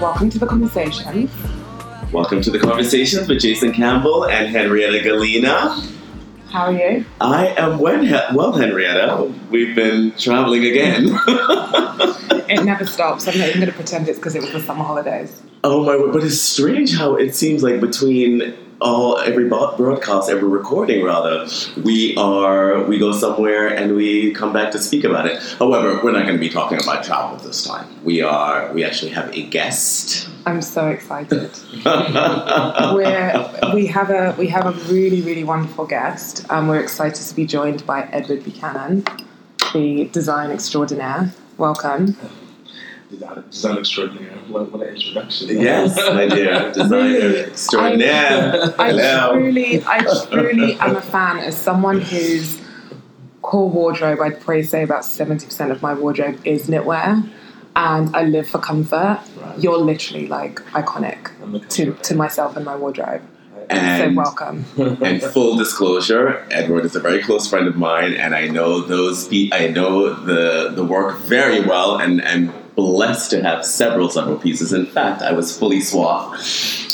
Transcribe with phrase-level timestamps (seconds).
[0.00, 1.30] Welcome to the conversation.
[2.10, 5.88] Welcome to the conversations with Jason Campbell and Henrietta Galina.
[6.50, 7.04] How are you?
[7.20, 8.02] I am well,
[8.34, 9.32] well, Henrietta.
[9.50, 11.16] We've been traveling again.
[12.46, 13.26] It never stops.
[13.26, 15.42] I'm not even going to pretend it's because it was the summer holidays.
[15.64, 16.12] oh my word!
[16.12, 21.46] But it's strange how it seems like between all every broadcast, every recording, rather,
[21.82, 25.40] we are we go somewhere and we come back to speak about it.
[25.58, 27.86] However, we're not going to be talking about travel this time.
[28.04, 28.72] We are.
[28.72, 30.28] We actually have a guest.
[30.46, 31.50] I'm so excited.
[31.84, 36.44] We're, we have a we have a really really wonderful guest.
[36.50, 39.04] Um, we're excited to be joined by Edward Buchanan,
[39.72, 41.32] the design extraordinaire.
[41.56, 42.16] Welcome.
[43.14, 44.32] Design, design extraordinaire.
[44.48, 45.48] What, what an introduction.
[45.60, 48.74] yes, my dear designer extraordinaire.
[48.78, 49.32] I Hello.
[49.34, 52.60] truly, I truly am a fan as someone whose
[53.42, 57.28] core wardrobe, I'd probably say about 70% of my wardrobe is knitwear.
[57.76, 59.20] And I live for comfort.
[59.36, 59.58] Right.
[59.58, 63.22] You're literally like iconic to, to myself and my wardrobe.
[63.70, 64.64] And so welcome.
[65.02, 69.26] And full disclosure, Edward is a very close friend of mine, and I know those.
[69.28, 74.36] Pe- I know the the work very well, and and blessed to have several several
[74.36, 74.72] pieces.
[74.72, 76.34] In fact, I was fully swathed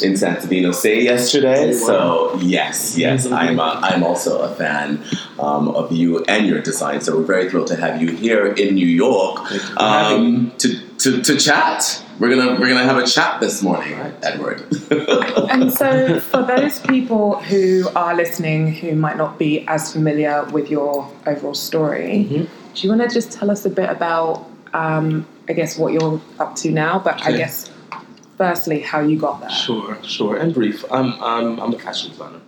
[0.03, 1.73] in Sansovino Say yesterday.
[1.73, 5.03] So yes, yes, I'm a, I'm also a fan
[5.39, 7.01] um, of you and your design.
[7.01, 10.17] So we're very thrilled to have you here in New York Thank you for having
[10.37, 12.05] um, to, to to chat.
[12.19, 14.13] We're gonna we're gonna have a chat this morning, Right.
[14.23, 14.63] Edward.
[15.51, 20.71] And so, for those people who are listening who might not be as familiar with
[20.71, 22.47] your overall story, Mhm.
[22.75, 26.21] do you want to just tell us a bit about, um, I guess, what you're
[26.39, 26.99] up to now?
[27.01, 27.71] But I guess,
[28.39, 29.51] firstly, how you got there.
[29.51, 30.37] Sure, sure.
[30.37, 30.85] And brief.
[30.93, 32.41] I'm, I'm, I'm a fashion designer.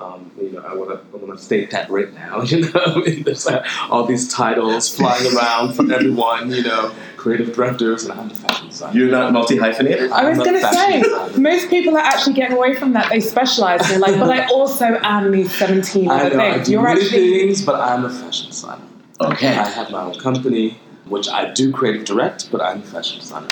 [0.00, 2.40] Um, you know, I want to, I want to state that right now.
[2.50, 6.50] You know, there's uh, all these titles flying around from everyone.
[6.50, 8.98] You know, creative directors, and I'm a fashion designer.
[8.98, 10.10] You're not multi hyphenated.
[10.10, 11.38] I was going to say, designer.
[11.38, 13.10] most people are actually getting away from that.
[13.10, 13.86] They specialize.
[13.86, 16.66] They're like, but I also am these 17 I other know I things.
[16.68, 17.30] do You're many actually.
[17.40, 18.84] things, but I'm a fashion designer.
[19.20, 19.48] Okay.
[19.48, 23.48] I have my own company, which I do creative direct, but I'm a fashion designer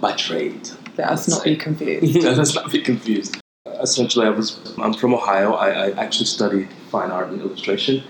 [0.00, 0.70] by trade.
[0.96, 2.22] Let us not be confused.
[2.24, 3.40] Let's not be confused.
[3.66, 5.54] Essentially, I was I'm from Ohio.
[5.54, 8.02] I, I actually studied fine art and illustration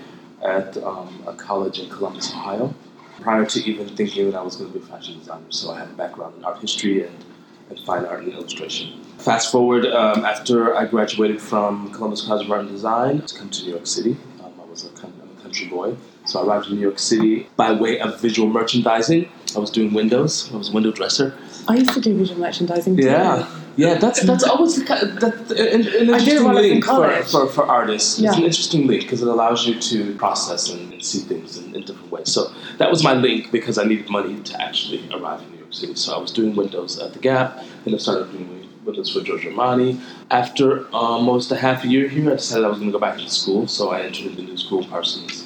[0.43, 2.73] at um, a college in Columbus, Ohio.
[3.21, 5.79] Prior to even thinking that I was going to be a fashion designer, so I
[5.79, 7.25] have a background in art history and,
[7.69, 9.01] and fine art and illustration.
[9.17, 13.49] Fast forward um, after I graduated from Columbus College of Art and Design to come
[13.49, 14.17] to New York City.
[14.43, 17.47] Um, I was a, I'm a country boy, so I arrived in New York City
[17.55, 19.29] by way of visual merchandising.
[19.55, 20.51] I was doing windows.
[20.53, 21.37] I was a window dresser.
[21.67, 23.03] I used to do visual merchandising too.
[23.05, 23.47] Yeah,
[23.77, 26.65] yeah, that's that's always the kind that, an, an I did it interesting I was
[26.65, 28.13] in link for, for, for artists.
[28.19, 28.37] It's Yeah.
[28.37, 31.81] an interesting link because it allows you to process and, and see things in, in
[31.83, 32.31] different ways.
[32.31, 35.73] So that was my link because I needed money to actually arrive in New York
[35.73, 35.95] City.
[35.95, 39.51] So I was doing windows at the Gap, and I started doing windows for Giorgio
[39.51, 39.99] Armani.
[40.31, 43.17] After almost a half a year here, I decided I was going to go back
[43.17, 43.67] to school.
[43.67, 45.44] So I entered the new school, Parsons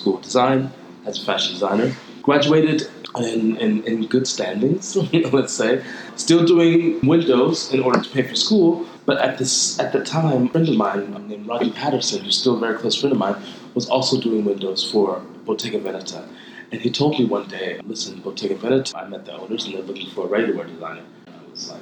[0.00, 0.70] School of Design,
[1.06, 1.94] as a fashion designer.
[2.22, 4.96] Graduated in, in, in good standings,
[5.32, 5.82] let's say.
[6.16, 10.46] Still doing windows in order to pay for school, but at this at the time,
[10.46, 13.36] a friend of mine named Roger Patterson, who's still a very close friend of mine,
[13.74, 16.28] was also doing windows for Bottega Veneta.
[16.70, 19.82] And he told me one day, listen, Bottega Veneta, I met the owners and they're
[19.82, 21.04] looking for a ready-to-wear designer.
[21.26, 21.80] And I was like,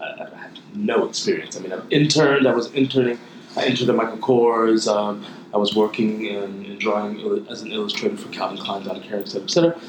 [0.00, 1.56] I, I had no experience.
[1.56, 3.20] I mean, I've interned, I was interning,
[3.56, 5.24] I entered at Michael Kors, um,
[5.54, 9.28] I was working in, in drawing as an illustrator for Calvin Klein, Donna Karan, et
[9.28, 9.80] cetera, et cetera.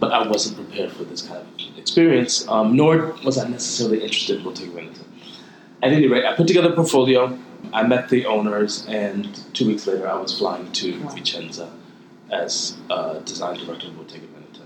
[0.00, 4.38] But I wasn't prepared for this kind of experience, um, nor was I necessarily interested
[4.38, 5.04] in Bottega Veneta.
[5.82, 7.38] At any rate, I put together a portfolio,
[7.74, 11.10] I met the owners, and two weeks later I was flying to Wow.
[11.10, 11.70] Vicenza
[12.30, 14.64] as uh, design director of Bottega Veneta.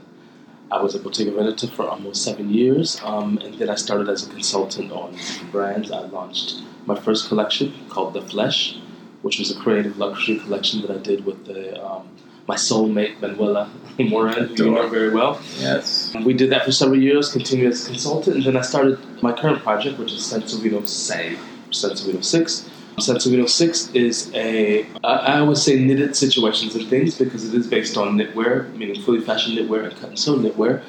[0.70, 4.26] I was at Bottega Veneta for almost seven years, um, and then I started as
[4.26, 5.17] a consultant on
[5.50, 5.90] brands.
[5.90, 8.78] I launched my first collection called The Flesh,
[9.22, 12.08] which was a creative luxury collection that I did with the, um,
[12.46, 15.40] my soulmate Manuela Moran, who you know very well.
[15.58, 16.14] Yes.
[16.25, 19.32] We did that for several years, continued as a consultant, and then I started my
[19.32, 21.38] current project, which is Sansovino Say,
[21.70, 22.70] Sansovino 6.
[22.98, 27.96] Sansovino 6 is a, I always say knitted situations and things because it is based
[27.96, 30.82] on knitwear, meaning fully fashion knitwear and cut and sew knitwear.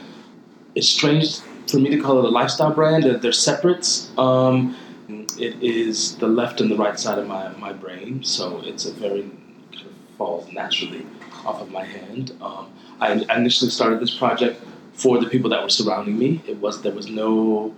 [0.75, 4.11] It's strange for me to call it a lifestyle brand, they're, they're separates.
[4.17, 4.75] Um,
[5.09, 8.93] it is the left and the right side of my, my brain, so it's a
[8.93, 9.23] very
[9.71, 11.05] kind of falls naturally
[11.45, 12.31] off of my hand.
[12.41, 14.63] Um, I, initially started this project
[14.93, 16.41] for the people that were surrounding me.
[16.47, 17.73] It was there was no,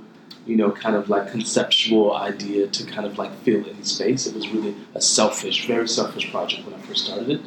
[0.46, 4.26] you know, kind of like conceptual idea to kind of like fill any space.
[4.26, 7.42] It was really a selfish, very selfish project when I first started it.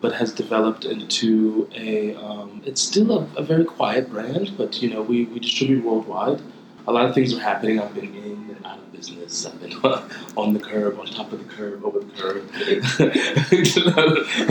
[0.00, 2.14] but has developed into a.
[2.16, 6.42] Um, it's still a, a very quiet brand, but you know we, we distribute worldwide.
[6.86, 7.80] A lot of things are happening.
[7.80, 9.46] I've been in and out of business.
[9.46, 9.72] I've been
[10.36, 12.50] on the curb, on top of the curb, over the curb.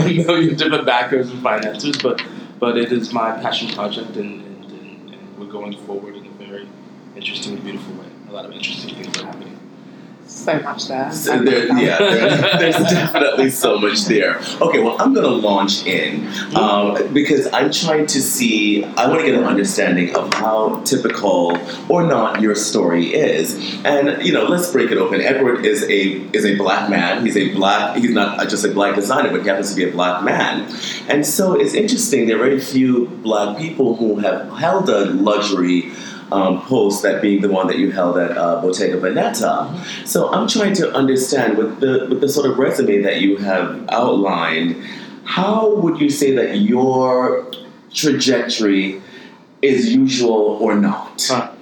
[0.00, 2.22] a million different backers and financiers, but
[2.58, 6.30] but it is my passion project, and, and, and, and we're going forward in a
[6.30, 6.68] very
[7.16, 8.06] interesting and beautiful way.
[8.28, 9.58] A lot of interesting things are happening.
[10.26, 11.12] So much there.
[11.12, 14.38] So there, yeah, there, there's definitely so much there.
[14.60, 16.26] Okay, well, I'm going to launch in
[16.56, 21.58] um, because I'm trying to see, I want to get an understanding of how typical
[21.90, 23.54] or not your story is.
[23.84, 25.20] And, you know, let's break it open.
[25.20, 27.24] Edward is a is a black man.
[27.24, 29.92] He's a black, he's not just a black designer, but he happens to be a
[29.92, 30.74] black man.
[31.06, 35.92] And so it's interesting, there are very few black people who have held a luxury
[36.32, 40.06] um, post, that being the one that you held at uh, Bottega Veneta.
[40.06, 43.84] So I'm trying to understand with the with the sort of resume that you have
[43.90, 44.82] outlined,
[45.24, 47.50] how would you say that your
[47.92, 49.00] trajectory
[49.62, 51.26] is usual or not?
[51.28, 51.52] Huh.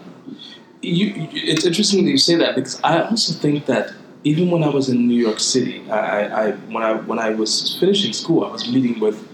[0.81, 3.93] You, you, it's interesting that you say that because I also think that
[4.25, 7.79] even when I was in New York City, I, I, when I when I was
[7.79, 9.29] finishing school, I was meeting with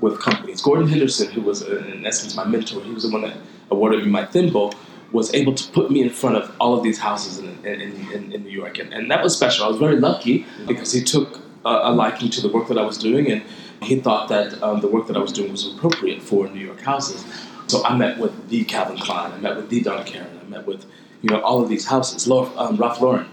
[0.00, 0.60] with companies.
[0.60, 3.36] Gordon Henderson, who was uh, in essence my mentor, he was the one that
[3.70, 4.74] awarded me my thimble,
[5.12, 7.80] was able to put me in front of all of these houses in, in,
[8.12, 8.78] in, in New York.
[8.78, 9.64] And, and that was special.
[9.64, 12.82] I was very lucky because he took a, a liking to the work that I
[12.84, 13.42] was doing and
[13.82, 16.80] he thought that um, the work that I was doing was appropriate for New York
[16.80, 17.24] houses.
[17.68, 20.66] So I met with the Calvin Klein, I met with the Donna Karan, I met
[20.66, 20.84] with
[21.22, 23.28] you know all of these houses, Laura, um, Ralph Lauren.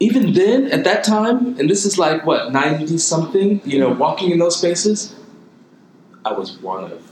[0.00, 4.30] Even then, at that time, and this is like what ninety something, you know, walking
[4.30, 5.14] in those spaces,
[6.24, 7.11] I was one of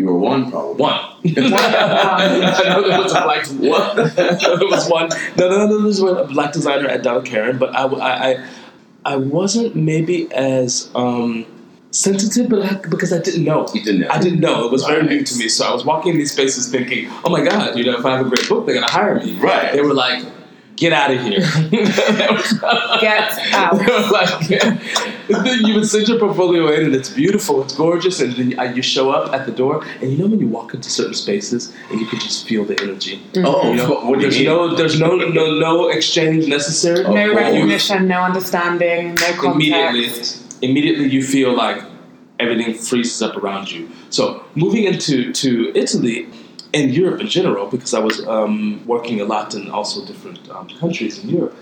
[0.00, 0.80] You were one, probably.
[0.80, 0.98] one.
[1.26, 3.96] I know there was a black one.
[4.16, 5.10] there was one.
[5.36, 8.30] No, no, no, there was one a black designer at Donna Karan, but I, I,
[8.30, 8.46] I,
[9.04, 11.44] I wasn't maybe as um,
[11.90, 13.68] sensitive, but I, because I didn't know.
[13.74, 14.08] You didn't know.
[14.08, 14.64] I didn't know.
[14.64, 15.50] It was very new to me.
[15.50, 18.16] So I was walking in these spaces thinking, oh my God, you know, if I
[18.16, 19.38] have a great book, they're going to hire me.
[19.38, 19.70] Right.
[19.74, 20.24] They were like,
[20.84, 21.40] get out of here.
[23.00, 23.74] Get out.
[24.10, 28.58] Like, then you would send your portfolio in and it's beautiful, it's gorgeous, and then
[28.58, 31.14] uh, you show up at the door, and you know when you walk into certain
[31.14, 33.20] spaces and you can just feel the energy.
[33.36, 34.46] Oh, You know, what do you there's mean?
[34.46, 37.04] no, there's no, no, no exchange necessary.
[37.04, 37.42] Oh, No course.
[37.44, 39.44] recognition, no understanding, no context.
[39.54, 40.12] immediately,
[40.68, 41.82] immediately you feel like
[42.38, 43.88] everything freezes up around you.
[44.08, 46.26] So moving into to Italy
[46.72, 50.68] and Europe in general, because I was um, working a lot in also different um,
[50.78, 51.56] countries in Europe,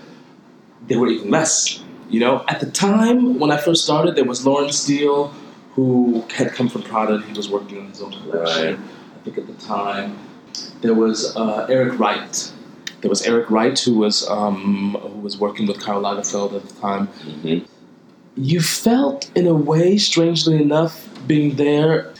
[0.87, 1.83] there were even less.
[2.09, 5.33] You know, at the time when I first started, there was Lawrence Steele,
[5.75, 8.75] who had come from Prada, and he was working on his own collection.
[8.75, 8.79] Right.
[9.15, 10.17] I think at the time
[10.81, 12.51] there was uh, Eric Wright.
[13.01, 16.73] There was Eric Wright, who was um, who was working with Karl Lagerfeld at the
[16.81, 17.07] time,
[17.43, 17.65] Mhm.
[18.35, 22.11] you felt in a way, strangely enough, being there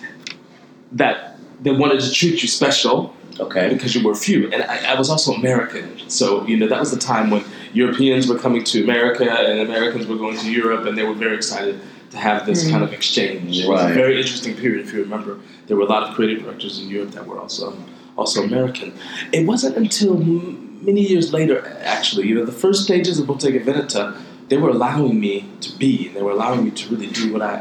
[0.92, 1.29] that
[1.62, 3.70] they wanted to treat you special Okay.
[3.70, 4.52] because you were few.
[4.52, 6.10] And I, I was also American.
[6.10, 10.08] So, you know, that was the time when Europeans were coming to America and Americans
[10.08, 11.80] were going to Europe and they were very excited
[12.12, 12.72] to have this mm-hmm.
[12.72, 13.60] kind of exchange.
[13.60, 13.94] It was a Right.
[13.94, 15.40] very interesting period, if you remember.
[15.68, 17.78] There were a lot of creative directors in Europe that were also
[18.18, 18.92] also American.
[19.32, 23.62] It wasn't until m- many years later, actually, you know, the first stages of Bottega
[23.62, 27.32] Veneta, they were allowing me to be, and they were allowing me to really do
[27.32, 27.54] what I,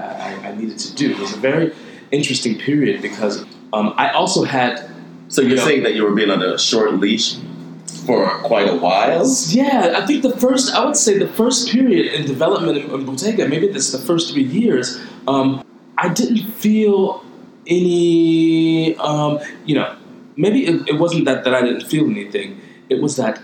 [0.42, 1.12] I, I needed to do.
[1.12, 1.72] It was a very
[2.10, 4.88] interesting period because um, I also had
[5.30, 5.64] So you're Yeah.
[5.64, 7.36] saying that you were being on a short leash
[8.06, 9.26] for quite a while?
[9.48, 13.04] Yeah, I think the first, I would say the first period in development in, in
[13.04, 15.62] Bottega, maybe this the first three years, um,
[15.98, 17.22] I didn't feel
[17.66, 19.94] any, um, you know,
[20.36, 22.58] maybe it, it wasn't that, that I didn't feel anything.
[22.88, 23.40] It was that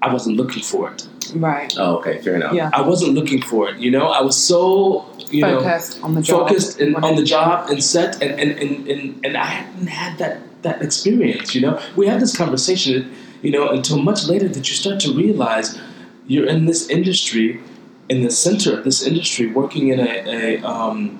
[0.00, 1.06] I wasn't looking for it.
[1.34, 1.74] Right.
[1.78, 2.54] Oh, okay, fair enough.
[2.54, 2.70] Yeah.
[2.72, 3.76] I wasn't looking for it.
[3.78, 6.48] You know, I was so, you know, Focused on the job.
[6.48, 10.18] focused in, on the job and set and, and, and, and, and I hadn't had
[10.18, 11.80] that, that experience, you know.
[11.96, 15.78] We had this conversation, you know, until much later that you start to realize
[16.26, 17.60] you're in this industry,
[18.08, 21.18] in the center of this industry, working in a, a um,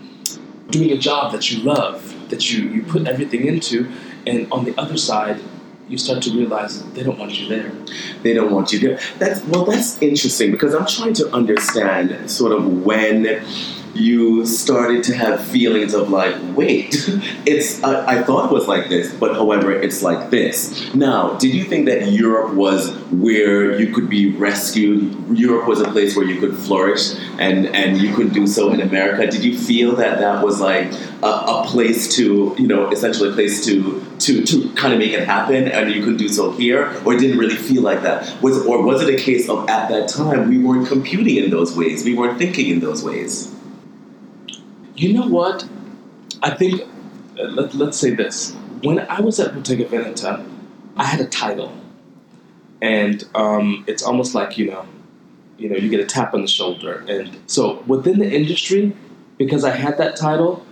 [0.70, 3.90] doing a job that you love, that you, you put everything into,
[4.26, 5.40] and on the other side,
[5.88, 7.72] you start to realize they don't want you there.
[8.22, 9.00] They don't want you there.
[9.18, 13.42] That's well, that's interesting because I'm trying to understand sort of when
[13.94, 16.94] you started to have feelings of like, wait,
[17.46, 20.94] it's I, I thought it was like this, but however, it's like this.
[20.94, 25.36] Now, did you think that Europe was where you could be rescued?
[25.36, 28.80] Europe was a place where you could flourish, and and you could do so in
[28.80, 29.26] America.
[29.26, 30.92] Did you feel that that was like
[31.22, 35.12] a, a place to, you know, essentially a place to to to kind of make
[35.12, 38.40] it happen, and you could do so here, or didn't really feel like that?
[38.42, 41.76] Was or was it a case of at that time we weren't computing in those
[41.76, 43.54] ways, we weren't thinking in those ways?
[45.00, 45.66] You know what?
[46.42, 46.82] I think,
[47.38, 48.54] uh, let, let's say this.
[48.82, 50.46] When I was at Bottega Veneta,
[50.94, 51.72] I had a title.
[52.82, 54.84] And um, it's almost like, you know,
[55.56, 57.02] you know, you get a tap on the shoulder.
[57.08, 58.94] And so within the industry,
[59.38, 60.66] because I had that title,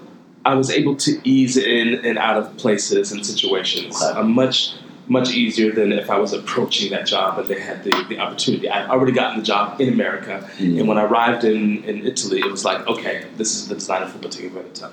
[0.45, 4.75] I was able to ease in and out of places and situations uh, much
[5.09, 8.69] much easier than if I was approaching that job and they had the, the opportunity.
[8.69, 10.79] I'd already gotten the job in America, Mm.
[10.81, 14.07] and when I arrived in, in Italy, it was like, okay, this is the designer
[14.07, 14.91] for Bottega Veneta.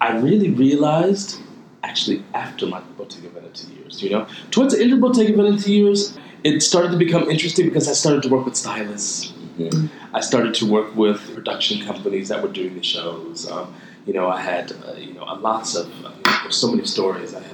[0.00, 1.38] I really realized,
[1.82, 6.16] actually, after my Bottega Veneta years, you know, towards the end of Bottega Veneta years,
[6.42, 9.32] it started to become interesting because I started to work with stylists.
[9.58, 9.88] Mhm.
[10.12, 13.50] I started to work with production companies that were doing the shows.
[13.50, 13.72] Um,
[14.06, 16.10] you know, I had uh, you know lots of uh,
[16.42, 17.53] there's so many stories I have.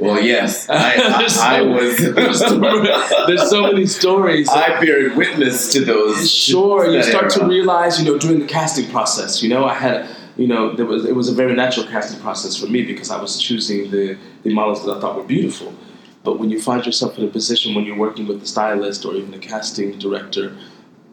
[0.00, 2.14] Well, yes, I, There's I, I so- was.
[2.14, 4.48] there's, so, there's so many stories.
[4.48, 6.30] I bear witness to those.
[6.30, 10.08] Sure, you start to realize, you know, during the casting process, you know, I had,
[10.36, 13.20] you know, there was it was a very natural casting process for me because I
[13.20, 15.74] was choosing the the models that I thought were beautiful.
[16.22, 19.14] But when you find yourself in a position when you're working with a stylist or
[19.14, 20.54] even a casting director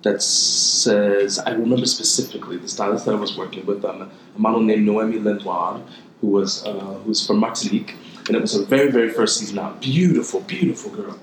[0.04, 4.02] that says, I remember specifically the stylist that I was working with, um,
[4.36, 5.82] a model named Noemi Lenoir,
[6.22, 7.96] who was uh, who was from Martinique,
[8.28, 9.82] and it was her very very first season out.
[9.82, 11.20] Beautiful, beautiful girl.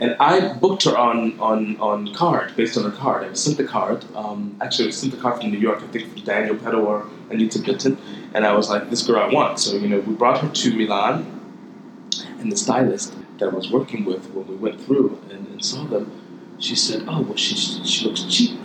[0.00, 3.24] And I booked her on, on, on card, based on her card.
[3.24, 4.04] I sent the card.
[4.16, 7.60] Um, actually, I sent the card from New York, I think from Daniel Pedor, Anita
[7.60, 7.98] Bitton.
[8.34, 9.60] And I was like, this girl I want.
[9.60, 11.40] So, you know, we brought her to Milan.
[12.40, 15.84] And the stylist that I was working with, when we went through and, and saw
[15.84, 16.10] them,
[16.58, 18.58] she said, oh, well, she, she looks cheap.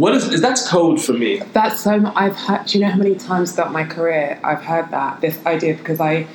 [0.00, 1.40] What is, is that's code for me?
[1.52, 2.10] That's so.
[2.16, 2.64] I've heard.
[2.64, 6.00] Do you know how many times throughout my career I've heard that this idea because
[6.00, 6.26] I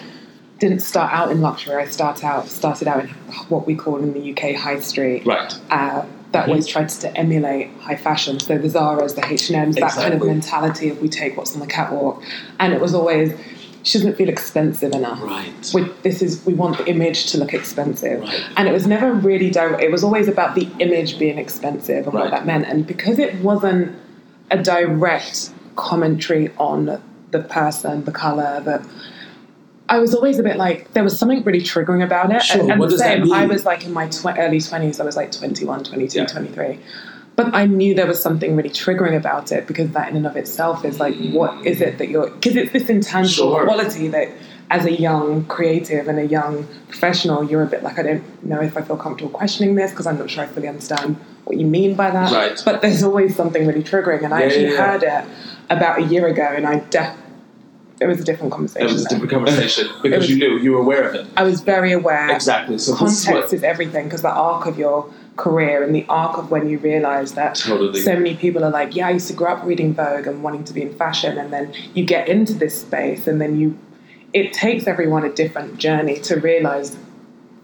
[0.59, 1.81] didn't start out in luxury.
[1.81, 3.09] I start out started out in
[3.49, 5.25] what we call in the UK high street.
[5.25, 5.51] Right.
[5.71, 8.39] Uh, that always tried to emulate high fashion.
[8.39, 11.55] So the Zara's, the H and M's, that kind of mentality of we take what's
[11.55, 12.21] on the catwalk,
[12.59, 13.33] and it was always
[13.85, 15.21] she doesn't feel expensive enough.
[15.21, 15.71] Right.
[15.73, 18.43] We, this is we want the image to look expensive, Right.
[18.57, 19.81] and it was never really direct.
[19.81, 22.23] It was always about the image being expensive and Right.
[22.23, 22.65] what that meant.
[22.67, 23.95] And because it wasn't
[24.51, 27.01] a direct commentary on
[27.31, 28.81] the person, the color, that
[29.87, 32.41] I was always a bit like there was something really triggering about it.
[32.41, 34.99] Sure, and and what does that same, I was like in my tw- early 20s,
[34.99, 36.25] I was like 21, 22, Yeah.
[36.25, 36.79] 23.
[37.35, 40.37] But I knew there was something really triggering about it because that in and of
[40.37, 43.65] itself is like, what is it that you're, because it's this intangible Sure.
[43.65, 44.29] quality that
[44.71, 48.61] as a young creative and a young professional, you're a bit like, I don't know
[48.61, 51.65] if I feel comfortable questioning this because I'm not sure I fully understand what you
[51.65, 52.31] mean by that.
[52.31, 52.61] Right.
[52.63, 54.23] But there's always something really triggering.
[54.23, 55.25] And I Yeah, actually yeah, heard it
[55.69, 57.17] about a year ago and I def-
[57.99, 58.87] it was a different conversation.
[58.89, 59.19] It was a then.
[59.19, 61.27] different conversation because was- you knew, you were aware of it.
[61.37, 62.29] I was very aware.
[62.33, 62.77] Exactly.
[62.77, 66.69] So Context is everything because the arc of your career and the arc of when
[66.69, 67.99] you realize that Totally.
[68.01, 70.63] so many people are like, yeah, I used to grow up reading Vogue and wanting
[70.65, 73.77] to be in fashion, and then you get into this space, and then you,
[74.33, 76.95] it takes everyone a different journey to realize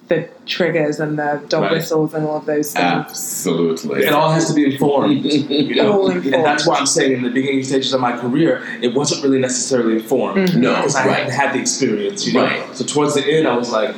[0.10, 1.72] the triggers and the dog Right.
[1.72, 2.84] whistles and all of those things.
[2.84, 4.04] Absolutely.
[4.04, 5.94] It all has to be informed, you know.
[5.94, 6.36] All informed.
[6.36, 9.40] And that's why I'm saying in the beginning stages of my career, it wasn't really
[9.40, 10.50] necessarily informed.
[10.50, 10.60] Mm-hmm.
[10.60, 11.18] No, because I right.
[11.20, 12.44] hadn't had the experience, you know.
[12.44, 12.76] Right.
[12.76, 13.96] So towards the end, I was like,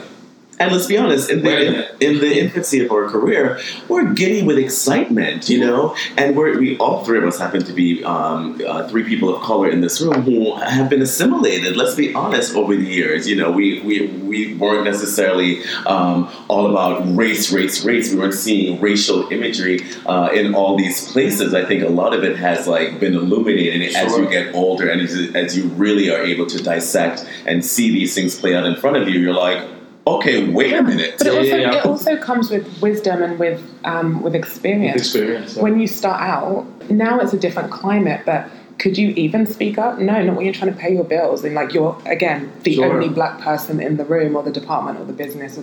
[0.60, 1.95] And let's be honest, in the minute.
[2.00, 5.95] in, the infancy of our career, we're giddy with excitement, you know.
[6.15, 9.41] And we're, we all three of us happen to be um, uh, three people of
[9.41, 11.75] color in this room who have been assimilated.
[11.75, 16.69] Let's be honest, over the years, you know, we we, we weren't necessarily um, all
[16.69, 18.13] about race, race, race.
[18.13, 21.53] We weren't seeing racial imagery uh, in all these places.
[21.55, 25.01] I think a lot of it has like been illuminated as you get older and
[25.01, 28.75] as, as you really are able to dissect and see these things play out in
[28.75, 29.19] front of you.
[29.19, 29.67] You're like,
[30.07, 31.15] okay, wait a minute.
[31.17, 31.77] But it Yeah, also, yeah, yeah.
[31.79, 35.01] it also comes with wisdom and with um, with experience.
[35.01, 35.55] experience.
[35.55, 40.00] when you start out, now it's a different climate, but could you even speak up?
[40.00, 42.91] No, not when you're trying to pay your bills and like you're again the Sure.
[42.93, 45.60] only black person in the room or the department or the business.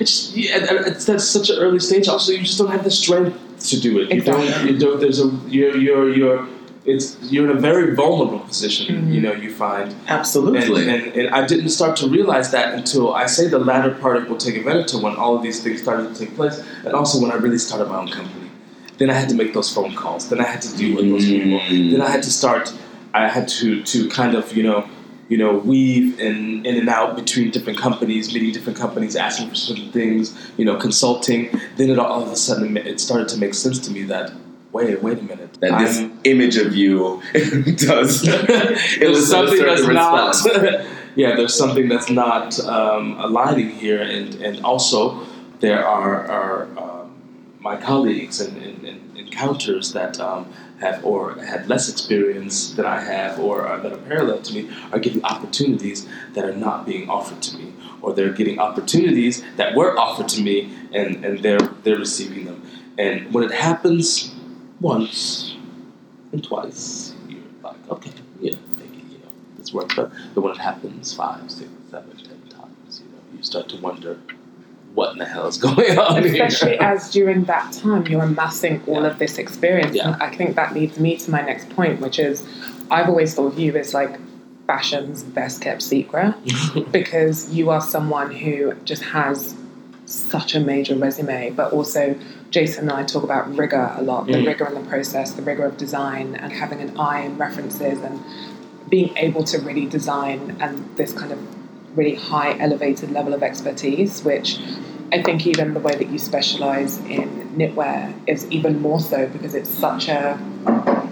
[0.00, 2.08] It's, yeah, and- and it's that's such an early stage.
[2.08, 3.36] Also, you just don't have the strength
[3.70, 4.10] to do it.
[4.12, 4.48] You Exactly.
[4.48, 4.66] don't.
[4.66, 5.00] You don't.
[5.00, 5.28] There's a.
[5.48, 5.76] You're.
[5.76, 6.14] You're.
[6.14, 6.46] You're.
[6.86, 7.18] It's.
[7.22, 9.12] You're in a very vulnerable position.
[9.12, 9.32] You know.
[9.32, 9.94] You find.
[10.06, 10.88] Absolutely.
[10.88, 14.28] and, and I didn't start to realize that until I say the latter part of
[14.28, 17.34] Bottega Veneta when all of these things started to take place, and also when I
[17.36, 18.50] really started my own company.
[18.98, 20.30] Then I had to make those phone calls.
[20.30, 21.58] Then I had to deal with those people.
[21.60, 21.90] Mm.
[21.90, 22.72] Then I had to start.
[23.12, 24.88] I had to to kind of you know
[25.28, 29.54] you know weave in in and out between different companies, meeting different companies, asking for
[29.54, 31.50] certain things, you know, consulting.
[31.76, 34.32] Then it all, all of a sudden it started to make sense to me that
[34.72, 37.22] wait wait a minute that this I'm- image of you
[37.76, 38.22] does
[38.98, 40.36] there's something that's not
[41.16, 45.26] yeah there's something that's not um, aligning here and and also
[45.60, 47.12] there are are um,
[47.60, 50.46] my colleagues and, and, and encounters that um,
[50.80, 54.70] have or had less experience than I have or are, that are parallel to me
[54.92, 57.72] are getting opportunities that are not being offered to me,
[58.02, 62.62] or they're getting opportunities that were offered to me and, and they're they're receiving them.
[62.98, 64.34] And when it happens
[64.80, 65.56] once
[66.32, 69.28] and twice, you're like, okay, yeah, maybe you know
[69.58, 70.10] it's worth it.
[70.34, 74.18] But when it happens five, six, seven, ten times, you know, you start to wonder
[74.94, 76.78] what in the hell is going on Especially here.
[76.82, 79.08] as during that time you're amassing all Yeah.
[79.08, 79.94] of this experience.
[79.94, 80.12] Yeah.
[80.14, 82.46] And I think that leads me to my next point, which is
[82.90, 84.18] I've always thought of you as like
[84.66, 86.34] fashion's best kept secret
[86.92, 89.54] because you are someone who just has
[90.06, 92.18] such a major resume, but also
[92.50, 94.46] Jason and I talk about rigor a lot the Mm.
[94.46, 98.20] rigor in the process, the rigor of design, and having an eye and references, and
[98.88, 101.38] being able to really design and this kind of
[101.96, 104.60] really high elevated level of expertise, which
[105.12, 109.54] I think even the way that you specialize in knitwear is even more so because
[109.54, 110.38] it's such a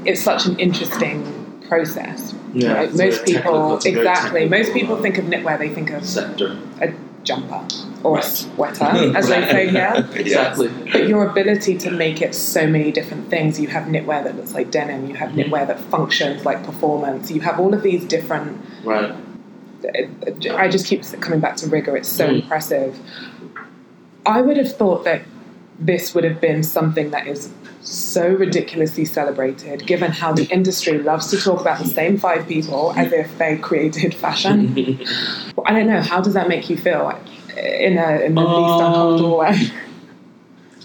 [0.05, 1.25] it's such an interesting
[1.69, 2.35] process.
[2.53, 2.95] Yeah, right?
[2.95, 4.49] Most people it's a very exactly.
[4.49, 6.57] Most people think of knitwear, they think of sector.
[6.81, 6.93] a
[7.25, 7.61] jumper
[8.03, 8.25] or Right.
[8.25, 8.85] a sweater,
[9.17, 10.07] as they say here.
[10.15, 10.69] Exactly.
[10.93, 14.55] But your ability to make it so many different things, you have knitwear that looks
[14.55, 15.47] like denim, you have Mhm.
[15.51, 18.59] knitwear that functions like performance, you have all of these different.
[18.85, 19.13] Right.
[20.57, 22.43] I just keep coming back to rigor, it's so Mm.
[22.43, 22.99] impressive.
[24.27, 25.23] I would have thought that
[25.79, 27.51] this would have been something that is
[27.81, 32.93] so ridiculously celebrated, given how the industry loves to talk about the same five people
[32.97, 34.75] as if they created fashion.
[35.67, 37.11] I don't know, how does that make you feel
[37.57, 39.71] in, a, in the least Um, uncomfortable way?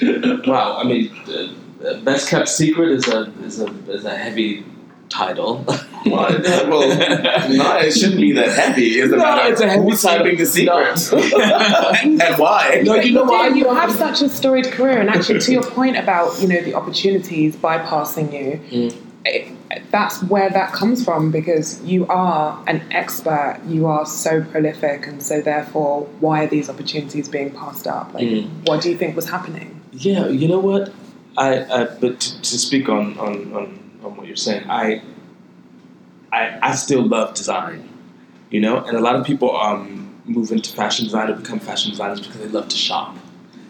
[0.48, 0.77] wow.
[0.77, 1.53] I mean, uh,
[1.86, 4.65] uh, best kept secret is a is a is a heavy
[5.10, 5.65] title.
[6.06, 6.39] Well,
[6.70, 9.00] well, no, it shouldn't be that heavy.
[9.00, 10.24] It's a No, matter it's a heavy who's title.
[10.25, 11.91] keeping the secret No.
[12.25, 12.82] and why.
[12.86, 13.50] No, you know why?
[13.50, 16.74] you have such a storied career, and actually, to your point about you know the
[16.74, 18.95] opportunities bypassing you, Mm.
[19.26, 19.47] it,
[19.91, 25.21] that's where that comes from because you are an expert, you are so prolific, and
[25.21, 28.13] so therefore, why are these opportunities being passed up?
[28.13, 28.50] Like, Mm.
[28.67, 29.80] what do you think was happening?
[29.91, 30.91] Yeah, you know what?
[31.38, 35.02] I, I but to, to speak on, on, on, on what you're saying, I,
[36.32, 37.88] I I still love design,
[38.50, 41.92] you know, and a lot of people um, move into fashion design or become fashion
[41.92, 43.15] designers because they love to shop.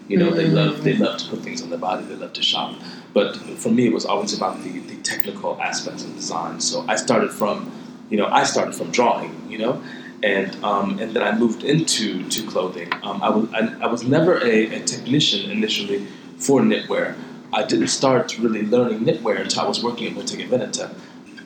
[0.08, 2.04] You know, they love they love to put things on their body.
[2.04, 2.74] They love to shop.
[3.12, 6.60] But for me, it was always about the, the technical aspects of design.
[6.60, 7.70] So I started from,
[8.10, 9.32] you know, I started from drawing.
[9.48, 9.82] You know,
[10.22, 12.92] and um, and then I moved into to clothing.
[13.02, 16.06] Um, I was I, I was never a, a technician initially
[16.38, 17.16] for knitwear.
[17.52, 20.94] I didn't start really learning knitwear until I was working at Bottega Veneta.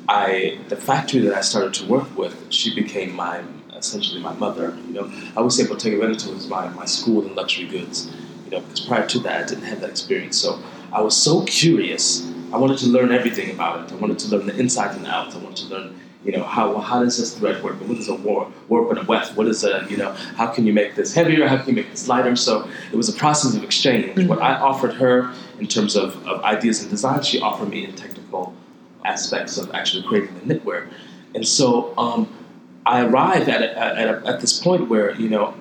[0.08, 3.42] I the factory that I started to work with, she became my
[3.74, 4.76] essentially my mother.
[4.86, 8.10] You know, I would say Bottega Veneta was my, my school in luxury goods.
[8.44, 10.36] You know, because prior to that, I didn't have that experience.
[10.36, 10.62] So
[10.92, 12.26] I was so curious.
[12.52, 13.92] I wanted to learn everything about it.
[13.92, 15.34] I wanted to learn the inside and out.
[15.34, 17.80] I wanted to learn, you know, how how does this thread work?
[17.80, 19.36] What is a warp, warp and a weft?
[19.36, 21.48] What is a, you know, how can you make this heavier?
[21.48, 22.36] How can you make this lighter?
[22.36, 24.06] So it was a process of exchange.
[24.28, 24.42] What mm-hmm.
[24.42, 28.54] I offered her in terms of, of ideas and design, she offered me in technical
[29.04, 30.88] aspects of actually creating the knitwear.
[31.34, 32.28] And so um,
[32.86, 35.54] I arrived at, a, at, a, at this point where, you know,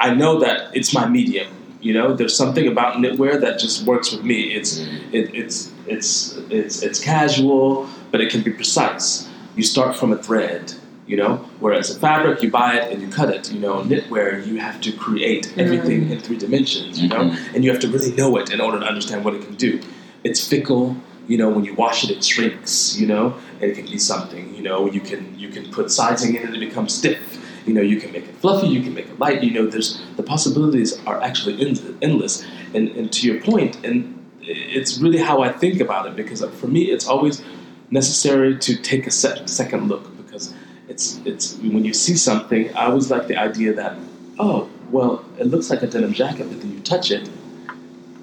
[0.00, 1.48] I know that it's my medium.
[1.80, 4.54] You know, there's something about knitwear that just works with me.
[4.54, 5.14] It's mm-hmm.
[5.14, 9.28] it, it's it's it's it's casual, but it can be precise.
[9.56, 10.72] You start from a thread,
[11.08, 13.50] you know, whereas a fabric you buy it and you cut it.
[13.52, 16.12] You know, knitwear you have to create everything mm-hmm.
[16.12, 17.00] in three dimensions.
[17.00, 17.54] You know, mm-hmm.
[17.54, 19.80] and you have to really know it in order to understand what it can do.
[20.22, 20.96] It's fickle.
[21.28, 22.98] You know, when you wash it, it shrinks.
[22.98, 24.54] You know, and it can be something.
[24.54, 27.38] You know, you can you can put sizing in it, and it becomes stiff.
[27.66, 29.42] You know, you can make it fluffy, you can make it light.
[29.44, 32.44] You know, there's the possibilities are actually end- endless.
[32.74, 36.66] And, and to your point, and it's really how I think about it because for
[36.66, 37.44] me, it's always
[37.90, 40.52] necessary to take a se- second look because
[40.88, 42.74] it's it's when you see something.
[42.74, 43.96] I always like the idea that
[44.40, 47.28] oh well, it looks like a denim jacket, but then you touch it,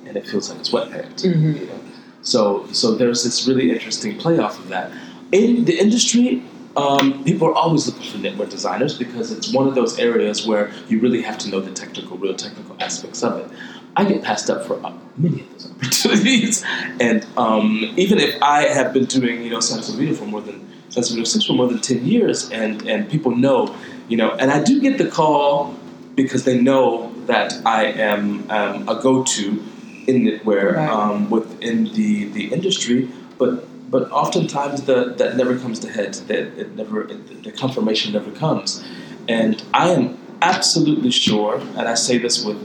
[0.05, 1.21] and it feels like a sweatpants.
[1.23, 1.59] Mhm.
[1.61, 1.78] You know,
[2.21, 4.91] so so there's this really interesting play off of that.
[5.31, 6.43] In the industry,
[6.75, 10.71] um, people are always looking for knitwear designers because it's one of those areas where
[10.87, 13.57] you really have to know the technical, real technical aspects of it.
[13.95, 16.63] I get passed up for uh, many of those opportunities,
[16.99, 21.25] and um, even if I have been doing you know Sansovino for more than Sansovino
[21.25, 23.75] Six for more than ten years, and and people know,
[24.07, 25.75] you know, and I do get the call
[26.15, 29.63] because they know that I am um, a go-to
[30.07, 30.89] in knitwear Right.
[30.89, 36.13] um, within the, the industry, but but oftentimes the, that never comes to head.
[36.27, 38.83] That it never it, the confirmation never comes,
[39.27, 42.57] and I am absolutely sure, and I say this with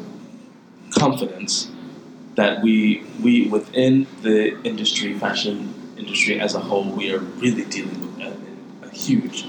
[0.93, 1.71] confidence,
[2.37, 8.01] that we we within the industry, fashion industry as a whole, we are really dealing
[8.01, 9.47] with a, a huge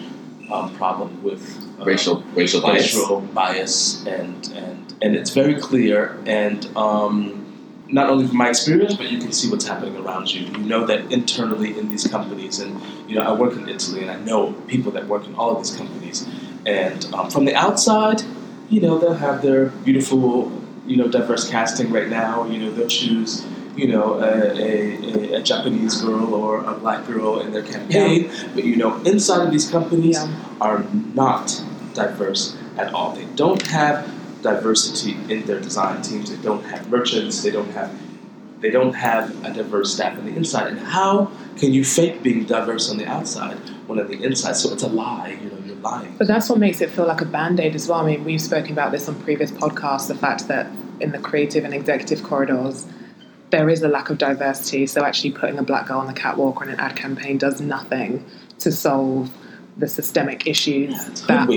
[0.52, 1.41] um, problem with
[1.80, 2.93] uh, Racial racial bias.
[2.95, 6.17] racial bias, and and and it's very clear.
[6.26, 7.45] And um,
[7.89, 10.41] not only from my experience, but you can see what's happening around you.
[10.48, 14.12] You know that internally in these companies, and you know I work in Italy, and
[14.12, 16.28] I know people that work in all of these companies.
[16.65, 18.24] And um, from the outside,
[18.69, 20.52] you know they'll have their beautiful,
[20.88, 22.45] you know, diverse casting right now.
[22.45, 23.45] You know they'll choose.
[23.76, 28.63] You know, a, a, a Japanese girl or a black girl in their campaign, but
[28.63, 30.34] you know, inside of these companies, Yeah.
[30.62, 31.62] are not
[31.93, 33.13] diverse at all.
[33.13, 34.10] They don't have
[34.46, 36.30] diversity in their design teams.
[36.30, 37.42] They don't have merchants.
[37.42, 37.92] They don't have
[38.62, 40.68] they don't have a diverse staff on the inside.
[40.68, 44.56] And how can you fake being diverse on the outside when on the inside?
[44.56, 45.38] So it's a lie.
[45.42, 46.16] You know, you're lying.
[46.18, 48.00] But that's what makes it feel like a band aid as well.
[48.00, 50.68] I mean, we've spoken about this on previous podcasts the fact that
[51.00, 52.88] in the creative and executive corridors,
[53.50, 54.88] there is a lack of diversity.
[54.88, 57.60] So, actually, putting a black girl on the catwalk or in an ad campaign does
[57.60, 58.24] nothing
[58.60, 59.30] to solve
[59.78, 61.48] the systemic issues It's that.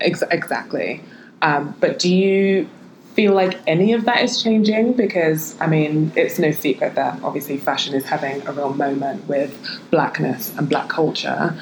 [0.00, 1.02] Ex- exactly.
[1.42, 2.68] Um, but do you
[3.14, 4.94] feel like any of that is changing?
[4.94, 9.54] Because, I mean, it's no secret that obviously fashion is having a real moment with
[9.90, 11.54] blackness and black culture.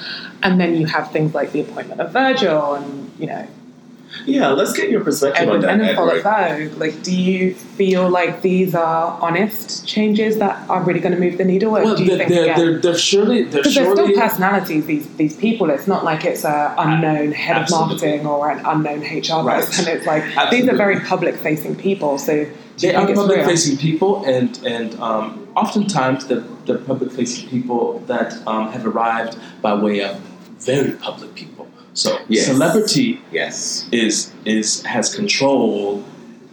[0.43, 3.49] And then you have things like the appointment of Virgil and, you know,
[4.27, 6.27] Yeah, let's get your perspective on Edward that, Enninful Edward.
[6.27, 6.79] at Vogue.
[6.79, 11.39] Like, do you feel like these are honest changes that are really going to move
[11.39, 11.77] the needle?
[11.77, 14.85] Or Well, do you they're, think, they're, they're, they're surely they're because surely still personalities,
[14.87, 15.71] these these people.
[15.71, 19.65] It's not like it's a unknown head of marketing or an unknown HR Right.
[19.65, 19.87] person.
[19.89, 22.19] It's like these are very public facing people.
[22.19, 22.47] So
[22.79, 28.35] they are public facing people, and and um, oftentimes the the public facing people that
[28.47, 30.19] um, have arrived by way of
[30.59, 31.69] very public people.
[31.95, 32.47] So Yes.
[32.47, 33.87] celebrity Yes.
[33.93, 36.05] is is has control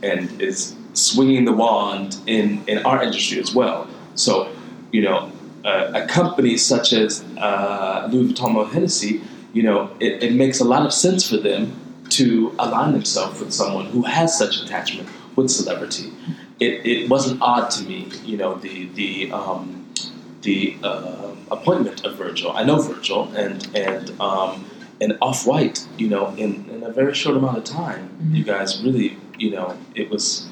[0.04, 3.88] and is swinging the wand in in our industry as well.
[4.16, 4.50] So
[4.92, 5.32] you know,
[5.66, 9.22] a, a company such as uh, Louis Vuitton or Hennessy,
[9.54, 11.74] you know, it, it makes a lot of sense for them
[12.10, 16.12] to align themselves with someone who has such attachment with celebrity.
[16.60, 19.86] It, it wasn't odd to me, you know, the the um,
[20.42, 22.52] the uh, appointment of Virgil.
[22.54, 24.66] I know Virgil, and and um,
[25.02, 25.88] and Off White.
[25.98, 29.78] You know, in, in a very short amount of time, you guys really, you know,
[29.96, 30.48] it was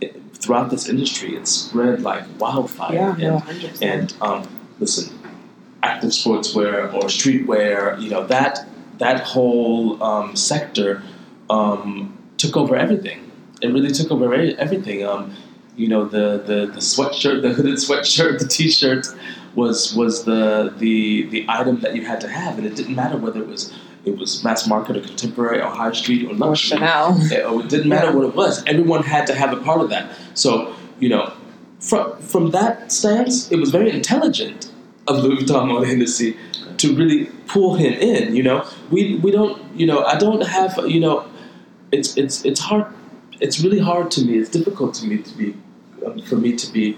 [0.00, 1.36] it, throughout this industry.
[1.36, 2.94] It spread like wildfire.
[2.94, 3.82] Yeah, and, no, 100%.
[3.82, 5.18] and um, listen,
[5.82, 8.66] active sportswear or streetwear, you know that
[8.98, 11.02] that whole um, sector
[11.50, 13.30] um, took over everything.
[13.62, 15.04] It really took over everything.
[15.04, 15.34] Um,
[15.76, 19.06] you know, the, the, the sweatshirt, the hooded sweatshirt, the t-shirt
[19.56, 23.16] was was the, the the item that you had to have, and it didn't matter
[23.16, 23.72] whether it was
[24.04, 26.78] it was mass market or contemporary or high street or or luxury.
[26.78, 27.16] Chanel.
[27.32, 28.14] It, oh, it didn't matter Yeah.
[28.16, 28.62] what it was.
[28.66, 30.04] Everyone had to have a part of that.
[30.34, 31.32] So you know,
[31.80, 34.70] from from that stance, it was very intelligent
[35.08, 36.36] of Louis Vuitton or Hennessy
[36.78, 38.36] to really pull him in.
[38.36, 39.56] You know, we we don't.
[39.80, 40.78] You know, I don't have.
[40.86, 41.24] You know,
[41.92, 42.86] it's it's it's hard.
[43.40, 44.38] It's really hard to me.
[44.38, 45.54] It's difficult to me to be
[46.06, 46.96] um, for me to be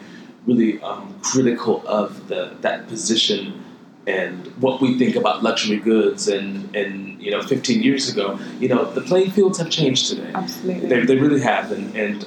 [0.49, 3.65] really um, critical of the that position
[4.07, 8.69] and what we think about luxury goods and and you know 15 years ago you
[8.69, 10.89] know the playing fields have changed today Absolutely.
[10.89, 12.25] they, they really have, and, and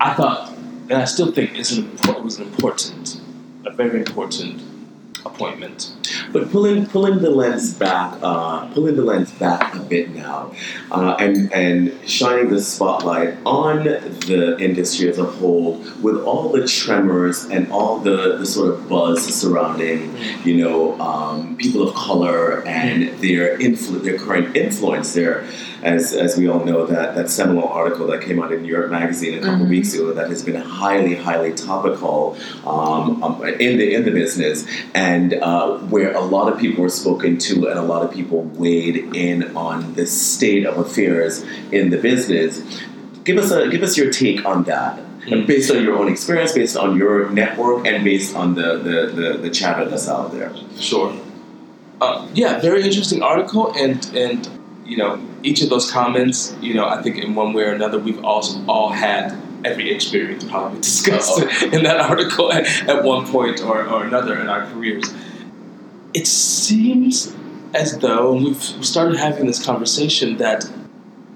[0.00, 3.20] I thought, and I still think it's an it was an important,
[3.64, 4.62] a very important
[5.26, 5.92] appointment.
[6.32, 10.52] But pulling pulling the lens back, uh, pulling the lens back a bit now,
[10.90, 16.66] uh, and and shining the spotlight on the industry as a whole, with all the
[16.66, 20.00] tremors and all the, the sort of buzz surrounding,
[20.44, 25.44] you know, um, people of color and their influ- their current influence there.
[25.82, 28.90] As, as we all know, that, that seminal article that came out in New York
[28.90, 29.74] Magazine a couple Mhm.
[29.76, 32.36] weeks ago that has been highly, highly topical
[32.66, 33.34] um, um,
[33.66, 37.68] in the in the business, and uh, where a lot of people were spoken to,
[37.68, 42.60] and a lot of people weighed in on the state of affairs in the business.
[43.24, 45.44] Give us a give us your take on that, Mm.
[45.46, 49.28] based on your own experience, based on your network, and based on the the, the,
[49.38, 50.52] the chatter that's out there.
[50.78, 51.12] Sure.
[52.00, 54.48] Uh, yeah, very interesting article, and and
[54.84, 57.98] you know each of those comments, you know, I think in one way or another
[57.98, 63.60] we've also all had every experience probably discussed in that article at, at one point
[63.60, 65.12] or, or another in our careers.
[66.14, 67.34] It seems
[67.74, 70.64] as though, and we've started having this conversation that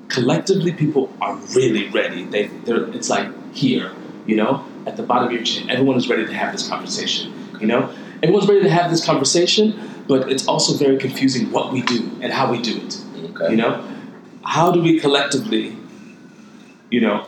[0.09, 2.25] collectively people are really ready.
[2.25, 3.93] They, it's like here,
[4.27, 5.69] you know, at the bottom of your chin.
[5.69, 7.33] Everyone is ready to have this conversation.
[7.61, 11.83] You know, everyone's ready to have this conversation, but it's also very confusing what we
[11.83, 13.01] do and how we do it.
[13.17, 13.51] Okay.
[13.51, 13.87] You know,
[14.45, 15.77] how do we collectively,
[16.91, 17.27] you know,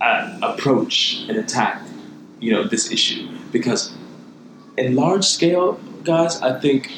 [0.00, 1.82] uh, approach and attack
[2.40, 3.94] you know, this issue because
[4.76, 6.90] in large scale, guys, I think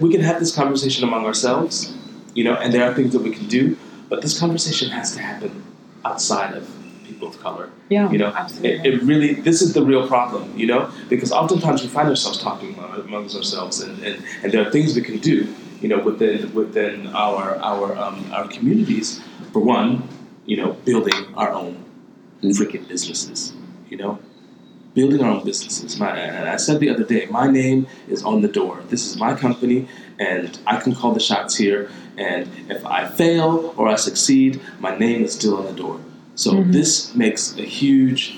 [0.00, 1.92] we can have this conversation among ourselves,
[2.34, 3.76] you know, and there are things that we can do,
[4.08, 5.64] but this conversation has to happen
[6.04, 6.68] outside of
[7.04, 7.70] people of color.
[7.88, 8.70] Yeah, You know, absolutely.
[8.70, 12.38] it, it really, this is the real problem, you know, because oftentimes we find ourselves
[12.40, 16.52] talking amongst ourselves, and, and, and there are things we can do, you know, within
[16.54, 19.20] within our our um, our communities.
[19.52, 20.06] For one,
[20.44, 21.82] you know, building our own
[22.42, 23.52] freaking businesses,
[23.88, 24.18] you know,
[24.94, 25.98] building our own businesses.
[25.98, 28.82] My, and I said the other day, my name is on the door.
[28.88, 31.90] This is my company, and I can call the shots here.
[32.16, 36.00] And if I fail or I succeed, my name is still on the door.
[36.34, 36.72] So mm-hmm.
[36.72, 38.36] this makes a huge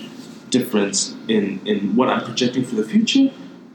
[0.50, 3.30] difference in, in what I'm projecting for the future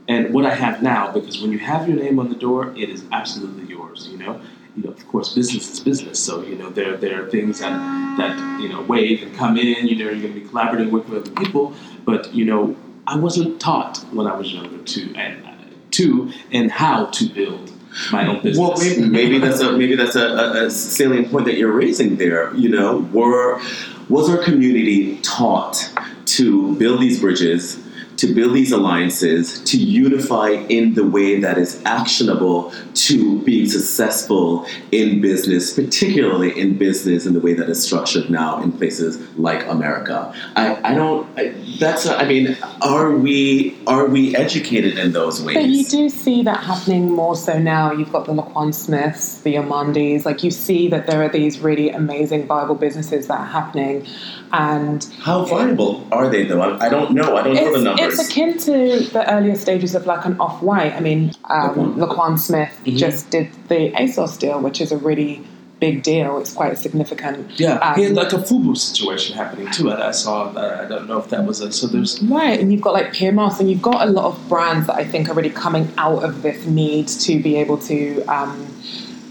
[0.07, 1.11] and what I have now.
[1.11, 4.09] Because when you have your name on the door, it is absolutely yours.
[4.11, 4.41] You know,
[4.75, 4.91] you know.
[4.91, 6.19] Of course, business is business.
[6.19, 7.73] So you know, there there are things that
[8.17, 9.87] that you know wave and come in.
[9.87, 11.73] You know, you're going to be collaborating with other people.
[12.05, 12.75] But you know,
[13.07, 15.45] I wasn't taught when I was younger to and
[15.91, 17.71] to and how to build
[18.11, 18.57] my own business.
[18.57, 22.17] Well, maybe, maybe that's a maybe that's a, a, a salient point that you're raising
[22.17, 22.53] there.
[22.55, 23.61] You know, were
[24.09, 25.91] was our community taught
[26.25, 27.79] to build these bridges,
[28.25, 34.65] to build these alliances, to unify in the way that is actionable to being successful
[34.91, 39.65] in business, particularly in business in the way that is structured now in places like
[39.67, 40.33] America.
[40.55, 41.27] I, I don't.
[41.37, 42.07] I, that's.
[42.07, 45.55] I mean, are we are we educated in those ways?
[45.55, 47.91] But you do see that happening more so now.
[47.91, 50.25] You've got the Laquan Smiths, the Amandis.
[50.25, 54.07] Like you see that there are these really amazing, viable businesses that are happening,
[54.51, 56.61] and How viable are they, though?
[56.61, 57.35] I, I don't know.
[57.35, 58.14] I don't know the numbers.
[58.19, 60.93] It's akin to the earlier stages of like an off white.
[60.93, 62.37] I mean, um, Laquan.
[62.39, 62.97] Smith Mm-hmm.
[62.97, 65.41] just did the ASOS deal, which is a really
[65.79, 66.37] big deal.
[66.39, 67.59] It's quite significant.
[67.59, 69.89] Yeah, Um, he had like a FUBU situation happening too.
[69.89, 70.45] And I saw.
[70.49, 71.71] Uh, I don't know if that was a.
[71.71, 72.21] So there's.
[72.23, 75.03] Right, and you've got like PMS, and you've got a lot of brands that I
[75.03, 78.67] think are really coming out of this need to be able to um,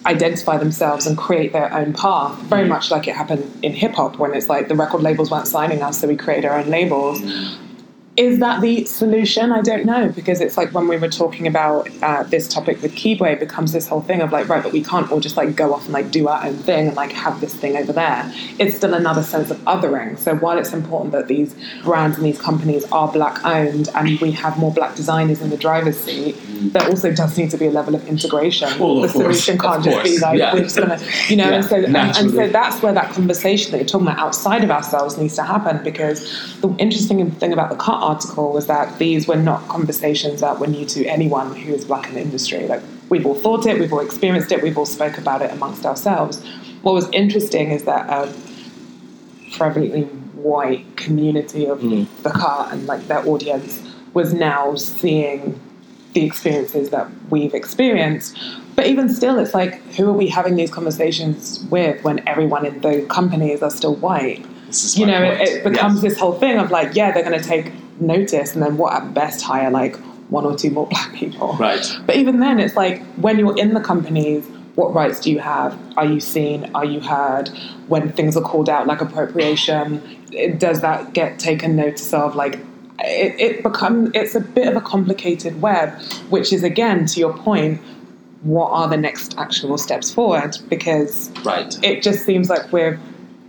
[0.07, 2.39] identify themselves and create their own path.
[2.43, 5.49] Very much like it happened in hip hop when it's like the record labels weren't
[5.49, 7.21] signing us, so we created our own labels.
[8.17, 9.51] Is that the solution?
[9.51, 12.95] I don't know because it's like when we were talking about uh, this topic with
[12.95, 15.57] Keyboy, it becomes this whole thing of like, right, but we can't all just like
[15.57, 18.33] go off and like do our own thing and like have this thing over there.
[18.61, 20.17] It's still another sense of othering.
[20.17, 24.31] So while it's important that these brands and these companies are black owned and we
[24.33, 26.37] have more black designers in the driver's seat,
[26.73, 28.69] there also does need to be a level of integration.
[28.79, 30.55] Well, the of course, solution can't of just be like yeah.
[30.55, 33.73] we're just gonna, you know, Yeah, and so and, and so that's where that conversation
[33.73, 37.71] that you're talking about outside of ourselves needs to happen because the interesting thing about
[37.71, 41.73] the cut article was that these were not conversations that were new to anyone who
[41.75, 42.67] is black in the industry.
[42.67, 45.85] Like we've all thought it, we've all experienced it, we've all spoke about it amongst
[45.87, 46.43] ourselves.
[46.83, 48.33] What was interesting is that a
[49.51, 52.07] prevalently white community of Mm.
[52.23, 53.81] the car and like their audience
[54.13, 55.59] was now seeing
[56.13, 58.37] the experiences that we've experienced.
[58.77, 62.81] But even still, it's like, who are we having these conversations with when everyone in
[62.83, 64.45] the companies are still white?
[64.95, 65.41] You know, point.
[65.41, 66.13] it, it becomes Yes.
[66.13, 69.15] this whole thing of like, yeah, they're going to take notice, and then what at
[69.15, 69.97] best hire like
[70.31, 71.57] one or two more black people.
[71.59, 71.85] Right.
[72.07, 75.79] But even then, it's like when you're in the companies, what rights do you have?
[75.97, 76.71] Are you seen?
[76.75, 77.49] Are you heard?
[77.89, 80.03] When things are called out like appropriation,
[80.33, 82.35] it, does that get taken notice of?
[82.35, 82.59] Like,
[83.01, 87.33] it, it become it's a bit of a complicated web, which is again to your
[87.37, 87.81] point.
[88.43, 90.59] What are the next actionable steps forward?
[90.69, 91.75] Because Right.
[91.83, 92.99] it just seems like we're We're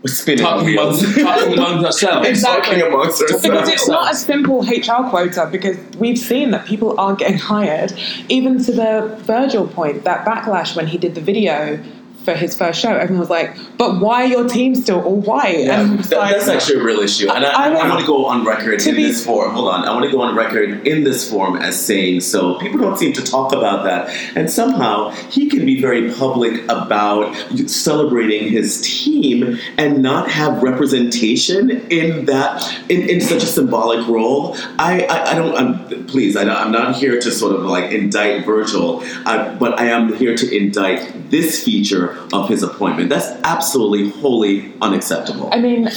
[0.07, 1.03] spinning Talking wheels.
[1.03, 2.27] amongst, talking amongst ourselves.
[2.27, 2.79] Exactly.
[2.79, 7.15] Talking amongst because it's not a simple HR quota because we've seen that people are
[7.15, 7.93] getting hired.
[8.29, 11.83] Even to the Virgil point, that backlash when he did the video
[12.25, 15.59] for his first show, everyone was like, "But why are your team still all white?"
[15.59, 17.29] Yeah, and that- like, that's actually a real issue.
[17.29, 19.51] And I, I I, don't- want to go on record in be- this form.
[19.53, 19.85] Hold on.
[19.85, 22.55] I want to go on record in this forum as saying so.
[22.59, 24.09] People don't seem to talk about that.
[24.35, 27.33] And somehow he can be very public about
[27.69, 34.55] celebrating his team and not have representation in that, in, in such a symbolic role.
[34.79, 38.45] I, I, I don't, I'm, please, I, I'm not here to sort of like indict
[38.45, 43.09] Virgil, uh, but I am here to indict this feature of his appointment.
[43.09, 45.49] That's absolutely wholly unacceptable.
[45.53, 45.89] I mean,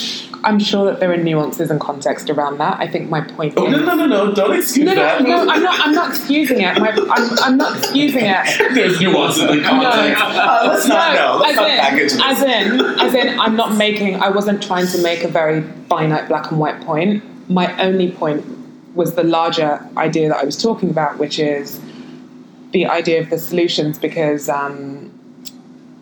[0.44, 2.78] I'm sure that there are nuances and context around that.
[2.78, 3.72] I think my point Oh is.
[3.72, 4.34] no no no no!
[4.34, 5.22] Don't excuse No, no, that.
[5.22, 5.86] no, I'm not.
[5.86, 6.78] I'm not excusing it.
[6.78, 8.46] My, I'm, I'm not excusing it.
[8.74, 10.22] There's nuances the context.
[10.22, 11.38] Uh, let's not know.
[11.42, 12.22] Let's not in, package this.
[12.22, 14.16] as in, as in, I'm not making.
[14.16, 17.24] I wasn't trying to make a very finite black and white point.
[17.50, 18.44] My only point
[18.94, 21.80] was the larger idea that I was talking about, which is
[22.72, 23.98] the idea of the solutions.
[23.98, 25.07] Because um,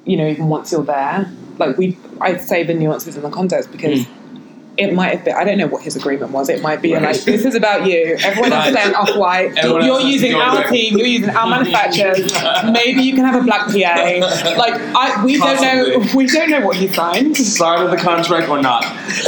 [0.07, 3.73] you know, even once you're there, like we, I'd say the nuances in the context
[3.73, 4.77] because hmm.
[4.79, 5.35] it might have been.
[5.35, 6.49] I don't know what his agreement was.
[6.49, 8.17] It might be like, this is about you.
[8.23, 8.95] Everyone else is Right.
[8.95, 9.47] off oh, white.
[9.57, 10.97] Everyone You're using our team.
[10.97, 12.33] You're using our manufacturers.
[12.71, 14.55] Maybe you can have a black PA.
[14.57, 16.07] Like I, we don't know.
[16.15, 17.37] We don't know what he signed.
[17.37, 18.83] Sign the contract or not?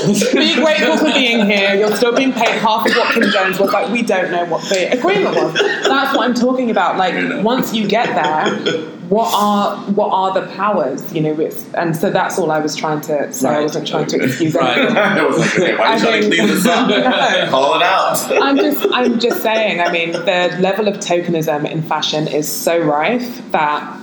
[0.06, 1.74] Be grateful for being here.
[1.74, 3.72] You're still being paid half of what Kim Jones was.
[3.72, 5.54] Like we don't know what the agreement was.
[5.54, 6.96] That's what I'm talking about.
[6.96, 11.12] Like once you get there, what are what are the powers?
[11.12, 13.48] You know, it's, and so that's all I was trying to say.
[13.48, 14.78] I wasn't trying to excuse Right.
[14.78, 14.96] anything.
[14.98, 16.88] I was like, okay, why are you trying to clean this up?
[16.90, 17.46] no.
[17.50, 18.18] Call it out.
[18.42, 19.80] I'm just I'm just saying.
[19.80, 23.98] I mean, the level of tokenism in fashion is so rife that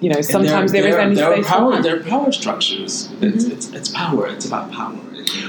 [0.00, 1.72] you know sometimes there, there is there, only there are space for power.
[1.72, 1.82] Mm-hmm.
[1.82, 3.10] There are power structures.
[3.20, 4.26] It's, it's, it's power.
[4.28, 4.96] It's about power.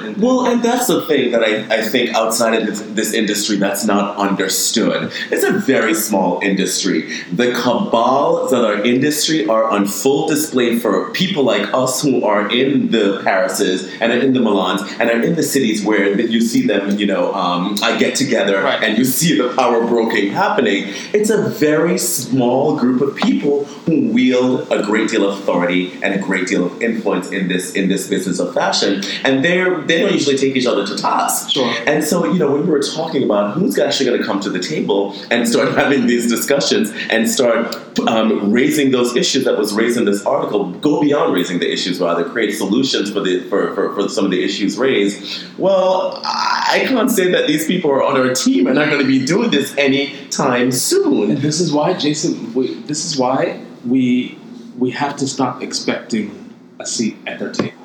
[0.03, 3.57] And- Well, and that's the thing that I, I think outside of this, this industry
[3.57, 5.11] that's not understood.
[5.31, 7.11] It's a very small industry.
[7.31, 12.49] The cabal that our industry are on full display for people like us who are
[12.51, 16.41] in the Parises and are in the Milans and are in the cities where you
[16.41, 18.81] see them, you know, um, I get together Right.
[18.83, 20.85] and you see the power broking happening.
[21.13, 26.13] It's a very small group of people who wield a great deal of authority and
[26.13, 29.99] a great deal of influence in this in this business of fashion, and they're they
[29.99, 31.51] don't usually take each other to task.
[31.51, 31.73] Sure.
[31.85, 34.49] And so you know when we were talking about who's actually going to come to
[34.49, 37.75] the table and start having these discussions and start
[38.07, 41.99] um, raising those issues that was raised in this article, go beyond raising the issues,
[41.99, 45.45] rather create solutions for the for, for, for some of the issues raised.
[45.57, 49.07] Well, I can't say that these people are on our team and are going to
[49.07, 51.35] be doing this anytime And soon.
[51.41, 52.53] this is why, Jason.
[52.53, 54.37] We, this is why we
[54.77, 57.80] we have to stop expecting a seat at their table.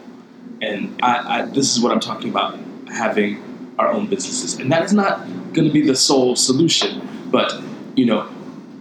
[0.60, 3.42] And I, I, this is what I'm talking about: having
[3.78, 5.20] our own businesses, and that is not
[5.52, 7.06] going to be the sole solution.
[7.30, 7.60] But
[7.94, 8.28] you know,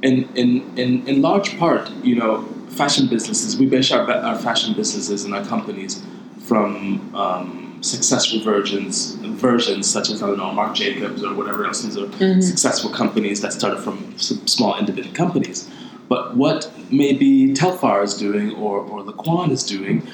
[0.01, 3.57] in in in in large part, you know, fashion businesses.
[3.57, 6.03] We base our our fashion businesses and our companies
[6.39, 7.13] from.
[7.15, 11.83] Um, Successful versions, versions such as I don't know Marc Jacobs or whatever else.
[11.83, 15.69] These are successful companies that started from small independent companies.
[16.09, 20.07] But what maybe Telfar is doing or, or LaQuan is doing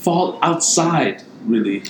[0.00, 1.82] fall outside really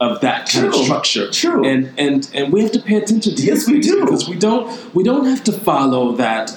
[0.00, 1.30] of that kind of structure.
[1.30, 1.66] True.
[1.66, 4.04] And and and we have to pay attention to Yes, we do.
[4.04, 6.56] because we don't we don't have to follow that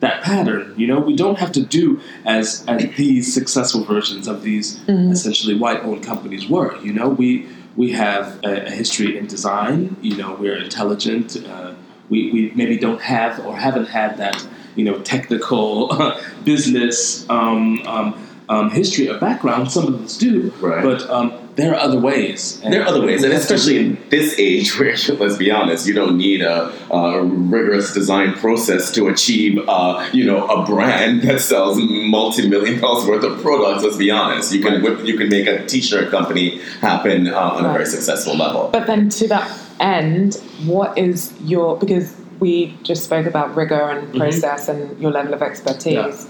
[0.00, 0.74] that pattern.
[0.76, 5.54] You know, we don't have to do as as these successful versions of these essentially
[5.54, 6.78] white owned companies were.
[6.80, 9.96] You know, we we have a, a history in design.
[10.02, 11.36] You know, we're intelligent.
[11.46, 11.74] Uh,
[12.08, 15.88] we, we maybe don't have or haven't had that you know technical
[16.44, 19.70] business um, um, um, history or background.
[19.70, 20.82] Some of us do, Right.
[20.82, 22.60] but um, there are other ways.
[22.60, 25.50] There are other ways, and we have to- especially in this age where, let's be
[25.50, 30.64] honest, you don't need a, a rigorous design process to achieve, uh, you know, a
[30.64, 33.82] brand that sells multi-million dollars worth of products.
[33.84, 37.72] Let's be honest, you can you can make a t-shirt company happen uh, on a
[37.72, 38.70] very successful level.
[38.72, 40.34] But then to that end,
[40.64, 45.42] what is your because we just spoke about rigor and process and your level of
[45.42, 46.28] expertise,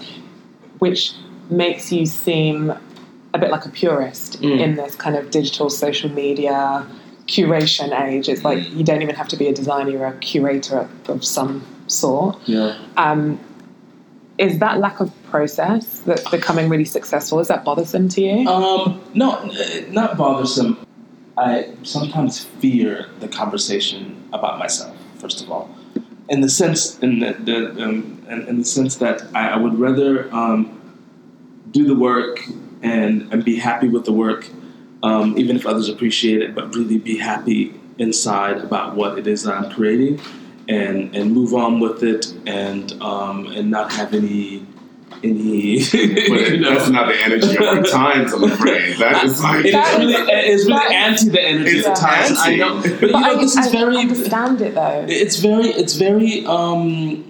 [0.78, 1.12] which
[1.50, 2.72] makes you seem
[3.34, 4.60] a bit like a purist Mm.
[4.60, 6.86] in this kind of digital social media
[7.26, 8.28] curation age.
[8.28, 11.24] It's like you don't even have to be a designer, you're a curator of, of
[11.24, 12.38] some sort.
[12.46, 12.78] Yeah.
[12.96, 13.38] Um,
[14.38, 17.40] is that lack of process that's becoming really successful?
[17.40, 18.48] Is that bothersome to you?
[18.48, 19.50] Um, no,
[19.90, 20.78] not bothersome.
[21.36, 24.96] I sometimes fear the conversation about myself.
[25.18, 25.68] First of all,
[26.28, 29.78] in the sense, in the, the um, in, in the sense that I, I would
[29.78, 30.77] rather um,
[31.70, 32.40] do the work
[32.82, 34.48] and and be happy with the work,
[35.02, 39.42] um, even if others appreciate it, but really be happy inside about what it is
[39.44, 40.20] that I'm creating,
[40.68, 44.64] and and move on with it, and um, and not have any
[45.24, 45.78] any.
[45.80, 48.96] you know, not the energy of our times, I'm afraid.
[48.98, 51.86] That is like it That is really, it is really that- anti the energy It's
[51.88, 52.38] of the times.
[52.38, 52.56] I anti.
[52.56, 53.96] know, but, But you know, I, this is I very.
[53.98, 55.06] understand it though.
[55.08, 55.66] It's very.
[55.68, 56.46] It's very.
[56.46, 57.24] Um,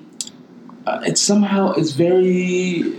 [0.86, 1.72] uh, it's somehow.
[1.72, 2.94] It's very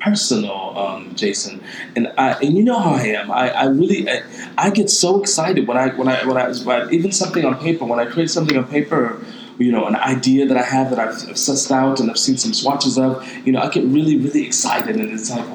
[0.00, 1.62] personal, um, Jason.
[1.96, 2.32] And I.
[2.34, 3.30] And you know how I am.
[3.30, 3.50] I.
[3.50, 4.08] I really.
[4.08, 4.22] I,
[4.58, 5.88] I get so excited when I.
[5.90, 6.24] When I.
[6.26, 6.50] When I.
[6.50, 7.84] When I even something on paper.
[7.84, 9.20] When I create something on paper.
[9.58, 12.38] You know, an idea that I have that I've, I've sussed out and I've seen
[12.38, 13.26] some swatches of.
[13.46, 15.46] You know, I get really, really excited, and it's like,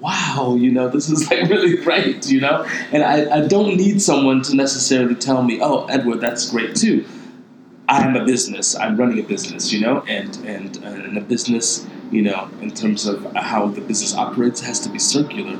[0.00, 2.64] wow, you know, this is like really great, you know?
[2.92, 7.04] And I, I don't need someone to necessarily tell me, oh, Edward, that's great too.
[7.88, 10.04] I'm a business, I'm running a business, you know?
[10.08, 14.80] And, and, and a business, you know, in terms of how the business operates, has
[14.80, 15.58] to be circular.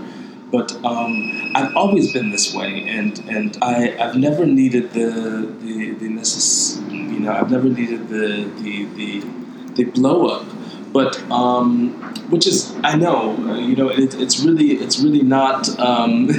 [0.51, 5.11] But um, I've always been this way, and, and I, I've never needed the,
[5.61, 9.25] the, the necess- you know, I've never needed the, the, the,
[9.75, 10.47] the blow up
[10.91, 11.91] but um,
[12.31, 16.29] which is I know uh, you know it, it's really it's really not um,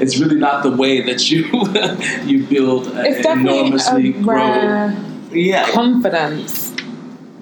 [0.00, 1.44] it's really not the way that you
[2.30, 4.44] you build a- It's definitely enormously a grow.
[5.34, 5.70] Yeah.
[5.72, 6.63] confidence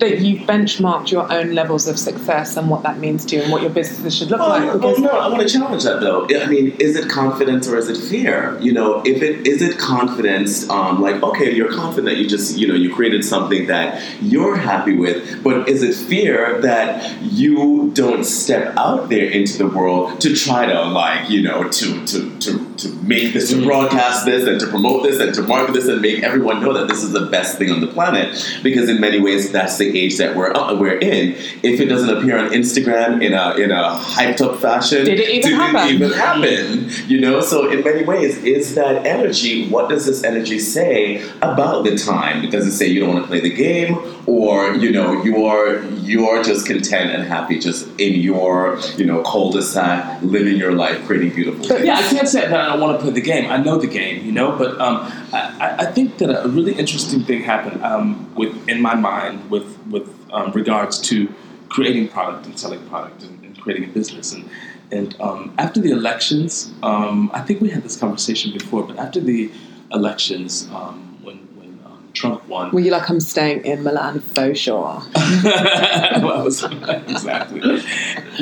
[0.02, 3.52] that you've benchmarked your own levels of success and what that means to you and
[3.52, 4.82] what your businesses should look Well, like.
[4.82, 6.24] well, no, I want to challenge that though.
[6.24, 8.58] I mean, is it confidence or is it fear?
[8.60, 12.66] You know, if it is it confidence, um, like okay, you're confident, you just you
[12.66, 18.24] know you created something that you're happy with, but is it fear that you don't
[18.24, 22.74] step out there into the world to try to like you know to to to,
[22.74, 26.00] to make this, to broadcast this, and to promote this, and to market this, and
[26.02, 28.58] make everyone know that this is the best thing on the planet?
[28.64, 31.32] Because in many ways, that's the age that we're uh, we're in.
[31.62, 35.28] If it doesn't appear on Instagram in a in a hyped up fashion, Did it
[35.30, 35.88] even did happen?
[35.88, 36.90] it even happen?
[37.08, 39.68] You know, so in many ways, is that energy?
[39.68, 42.48] What does this energy say about the time?
[42.50, 43.94] Does it say you don't want to play the game,
[44.26, 50.22] or you know you're you're just content and happy just in your you know cul-de-sac,
[50.22, 51.84] living your life, creating beautiful things?
[51.84, 53.50] Yeah, I can't say that I don't want to play the game.
[53.50, 54.96] I know the game, you know, but um,
[55.32, 59.76] I, I- think that a really interesting thing happened um, with in my mind with
[59.88, 61.28] with um, regards to
[61.68, 64.32] creating product and selling product and, and creating a business.
[64.32, 64.48] And
[64.90, 69.20] and um, after the elections, um, I think we had this conversation before, but after
[69.20, 69.50] the
[69.92, 74.54] elections, um, when when um, Trump won, were you like, I'm staying in Milan for
[74.54, 75.02] sure?
[75.44, 77.60] well, exactly.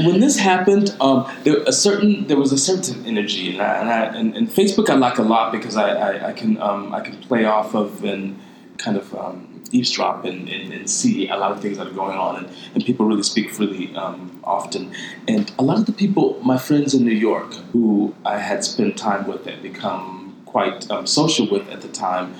[0.04, 3.90] When this happened, um, there a certain there was a certain energy, and I, and,
[3.90, 7.00] I, and, and Facebook I like a lot because I, I, I can um, I
[7.00, 8.38] can play off of and
[8.78, 12.16] kind of um, eavesdrop and, and, and see a lot of things that are going
[12.16, 14.92] on, and, and people really speak freely um, often.
[15.28, 18.96] And a lot of the people, my friends in New York, who I had spent
[18.96, 22.34] time with and become quite um, social with at the time,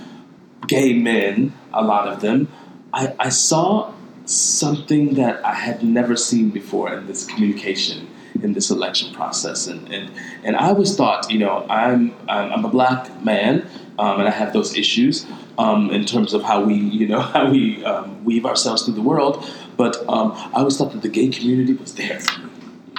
[0.71, 2.47] gay men, a lot of them,
[2.95, 3.93] I, I saw
[4.25, 8.07] something that I had never seen before in this communication
[8.43, 10.11] in this election process, and and,
[10.45, 13.67] and I always thought, you know, I'm I'm, I'm a black man,
[13.99, 15.27] um, and I have those issues
[15.59, 19.09] um, in terms of how we, you know, how we um, weave ourselves through the
[19.13, 19.45] world.
[19.77, 22.51] But um, I always thought that the gay community was there for me.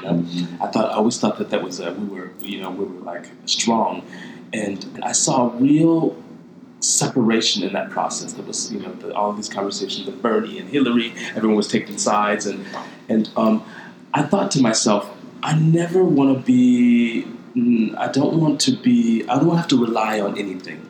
[0.02, 0.66] You know?
[0.66, 3.02] I thought I always thought that that was uh, we were, you know, we were
[3.14, 4.04] like strong,
[4.52, 6.22] and I saw real
[6.82, 8.34] separation in that process.
[8.34, 11.14] There was, you know, the, all these conversations with Bernie and Hillary.
[11.36, 12.66] Everyone was taking sides, and
[13.08, 13.64] and um,
[14.14, 15.10] I thought to myself,
[15.44, 17.26] I never want to be.
[17.56, 19.24] mm, I don't want to be.
[19.30, 20.88] I don't want to have to rely on anything.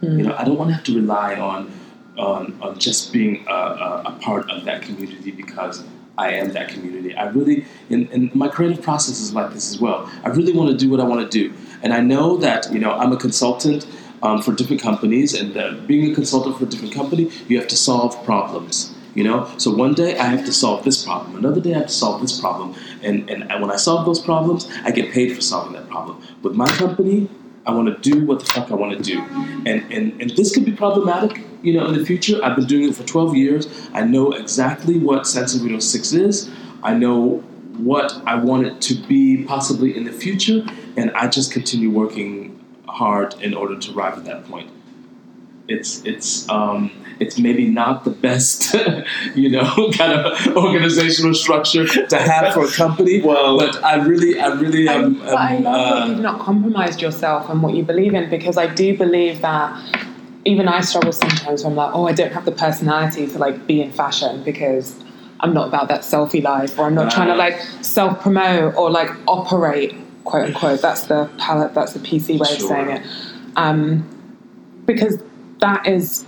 [0.00, 1.72] You know, I don't want to have to rely on
[2.16, 5.84] on, on just being a, a, a part of that community because
[6.16, 7.14] I am that community.
[7.14, 10.10] I really, and, and my creative process is like this as well.
[10.24, 12.80] I really want to do what I want to do, and I know that you
[12.80, 13.86] know I'm a consultant
[14.22, 17.68] um, for different companies, and uh, being a consultant for a different company, you have
[17.68, 18.94] to solve problems.
[19.14, 21.88] You know, so one day I have to solve this problem, another day I have
[21.88, 25.40] to solve this problem, and and when I solve those problems, I get paid for
[25.40, 26.22] solving that problem.
[26.42, 27.28] With my company,
[27.66, 29.20] I want to do what the fuck I want to do,
[29.66, 32.38] and and and this could be problematic, you know, in the future.
[32.44, 33.88] I've been doing it for 12 years.
[33.92, 36.48] I know exactly what Sansovino Six is.
[36.82, 37.38] I know
[37.78, 40.64] what I want it to be possibly in the future,
[40.96, 42.57] and I just continue working
[42.88, 44.70] hard in order to arrive at that point.
[45.68, 48.74] It's it's um, it's maybe not the best,
[49.34, 53.20] you know, kind of organizational structure to have for a company.
[53.28, 55.18] Well- but I really, I really I- am.
[55.18, 58.30] but I um, love that uh, you've not compromised yourself and what you believe in
[58.30, 59.68] because I do believe that
[60.46, 63.66] even I struggle sometimes when I'm like, oh, I don't have the personality to like
[63.66, 64.94] be in fashion because
[65.40, 68.90] I'm not about that selfie life or I'm not trying to like self promote or
[68.90, 69.94] like operate,
[70.28, 70.82] quote unquote.
[70.82, 73.02] That's the palette, that's the PC way of saying it.
[73.56, 74.06] Um,
[74.84, 75.18] because
[75.60, 76.24] that is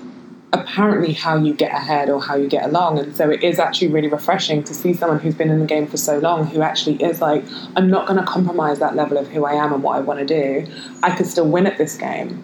[0.53, 2.99] apparently how you get ahead or how you get along.
[2.99, 5.87] And so it is actually really refreshing to see someone who's been in the game
[5.87, 7.45] for so long who actually is like,
[7.77, 10.19] I'm not going to compromise that level of who I am and what I want
[10.19, 10.67] to do.
[11.03, 12.43] I could still win at this game.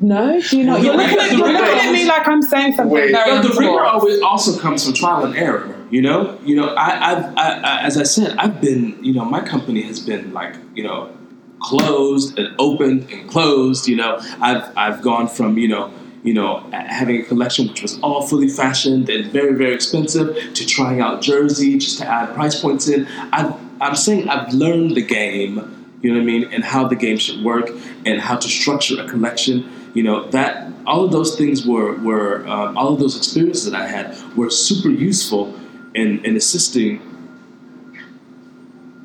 [0.00, 0.80] No, do you not?
[0.80, 3.12] Well, You're looking, at, you're looking at me like I'm saying something Wait.
[3.12, 5.79] very the rigor always also comes from trial and error.
[5.90, 9.24] You know, you know, I, I've, I, I, as I said, I've been, you know,
[9.24, 11.12] my company has been like, you know,
[11.58, 13.88] closed and opened and closed.
[13.88, 17.98] You know, I've, I've gone from, you know, you know, having a collection which was
[18.00, 22.60] all fully fashioned and very, very expensive to trying out jersey just to add price
[22.60, 23.06] points in.
[23.32, 25.76] I've, I'm saying I've learned the game.
[26.02, 27.68] You know what I mean, and how the game should work,
[28.06, 29.70] and how to structure a collection.
[29.92, 33.78] You know that all of those things were were um, all of those experiences that
[33.78, 35.54] I had were super useful
[35.94, 37.00] in in assisting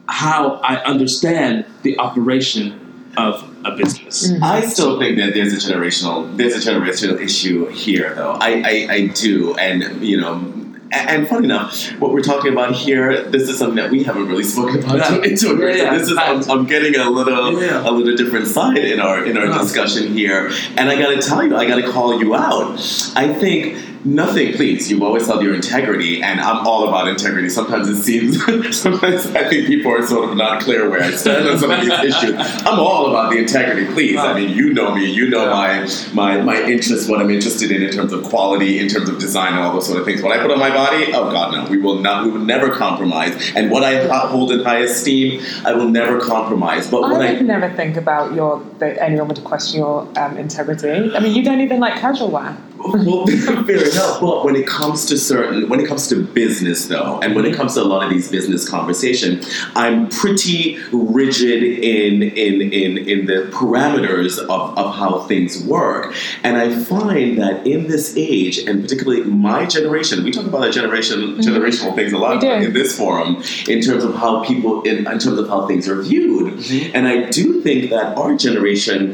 [0.08, 4.30] how I understand the operation of a business.
[4.30, 4.44] Mm-hmm.
[4.44, 8.32] I still think that there's a generational there's a generational issue here though.
[8.40, 10.52] I, I, I do and you know
[10.92, 14.44] and funny enough, what we're talking about here, this is something that we haven't really
[14.44, 15.16] spoken about Yeah.
[15.30, 15.78] into it.
[15.78, 15.92] Yeah, yeah.
[15.92, 17.90] So this is I'm, I'm getting a little Yeah.
[17.90, 19.58] a little different side in our in our Yeah.
[19.58, 22.80] discussion here, and I got to tell you, I got to call you out.
[23.16, 23.94] I think.
[24.06, 24.92] Nothing, please.
[24.92, 27.50] You've always held your integrity, and I'm all about integrity.
[27.50, 28.38] Sometimes it seems,
[28.80, 31.82] sometimes I think people are sort of not clear where I stand on some of
[31.82, 32.36] these issues.
[32.38, 34.20] I'm all about the integrity, please.
[34.20, 37.82] I mean, you know me, you know my my my interests, what I'm interested in
[37.82, 40.22] in terms of quality, in terms of design, and all those sort of things.
[40.22, 42.70] What I put on my body, oh God, no, we will not, we will never
[42.70, 43.54] compromise.
[43.56, 46.92] And what I hold in high esteem, I will never compromise.
[46.92, 50.38] But I what would I never think about your that anyone would question your um,
[50.38, 51.16] integrity.
[51.16, 52.56] I mean, you don't even like casual wear.
[53.06, 54.22] well, fair enough.
[54.22, 57.56] But when it comes to certain, when it comes to business, though, and when it
[57.56, 59.42] comes to a lot of these business conversation,
[59.76, 66.16] I'm pretty rigid in in in in the parameters of, of how things work.
[66.44, 70.74] And I find that in this age, and particularly my generation, we talk about that
[70.74, 71.40] generation mm-hmm.
[71.42, 75.40] generational things a lot in this forum, in terms of how people, in, in terms
[75.40, 76.54] of how things are viewed.
[76.54, 76.96] Mm-hmm.
[76.96, 79.14] And I do think that our generation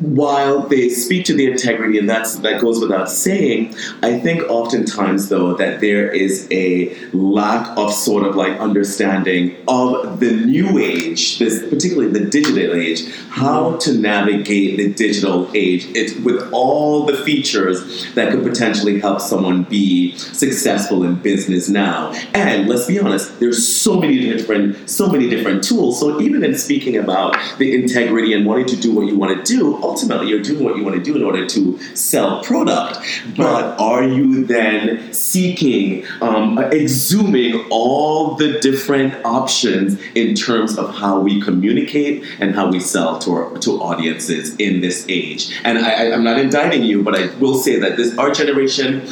[0.00, 5.28] while they speak to the integrity, and that's that goes without saying, I think oftentimes
[5.28, 11.38] though that there is a lack of sort of like understanding of the new age,
[11.38, 15.86] this particularly the digital age, how to navigate the digital age.
[16.22, 22.12] With all the features that could potentially help someone be successful in business now.
[22.34, 26.00] And let's be honest, there's so many different so many different tools.
[26.00, 29.52] So even in speaking about the integrity and wanting to do what you want to
[29.52, 32.98] do, ultimately you're doing what you want to do in order to sell product.
[33.36, 41.20] But are you then seeking, um, exhuming all the different options in terms of how
[41.20, 45.60] we communicate and how we sell to our, to audiences in this age?
[45.64, 49.06] And I, I'm not indicting you, but I will say that this our generation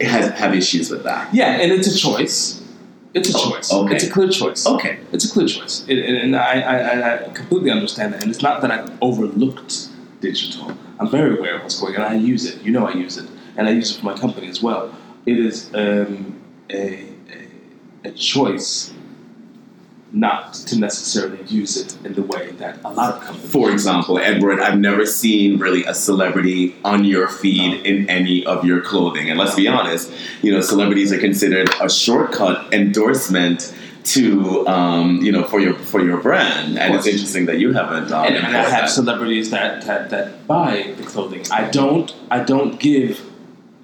[0.00, 1.32] has have issues with that.
[1.34, 2.59] Yeah, and it's a choice.
[3.14, 3.72] It's a Oh, choice.
[3.72, 3.94] okay.
[3.94, 4.66] It's a clear choice.
[4.66, 4.98] Okay.
[5.12, 8.22] It's a clear choice, It- and, I, I- I completely understand that.
[8.22, 9.88] And it's not that I've overlooked
[10.20, 10.72] digital.
[11.00, 12.02] I'm very aware of what's going on.
[12.02, 12.62] I use it.
[12.62, 14.94] You know, I use it, and I use it for my company as well.
[15.26, 16.40] It is um,
[16.70, 16.82] a,
[18.04, 18.92] a a choice
[20.12, 23.52] not to necessarily use it in the way that a lot of companies.
[23.52, 28.64] For example, Edward, I've never seen really a celebrity on your feed in any of
[28.64, 29.30] your clothing.
[29.30, 35.30] And let's be honest, you know, celebrities are considered a shortcut endorsement to, um, you
[35.30, 36.78] know, for your for your brand.
[36.78, 38.10] And it's interesting that you haven't.
[38.10, 38.90] Um, and, and I have that.
[38.90, 41.44] celebrities that, that, that buy the clothing.
[41.50, 43.24] I don't I don't give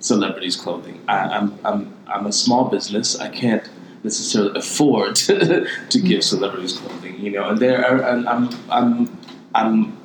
[0.00, 1.00] celebrities clothing.
[1.06, 3.18] I, I'm I'm I'm a small business.
[3.20, 3.68] I can't
[4.06, 5.16] necessarily afford
[5.92, 7.20] to give celebrities clothing.
[7.20, 9.18] You know, and there are and I'm I'm
[9.54, 9.96] I'm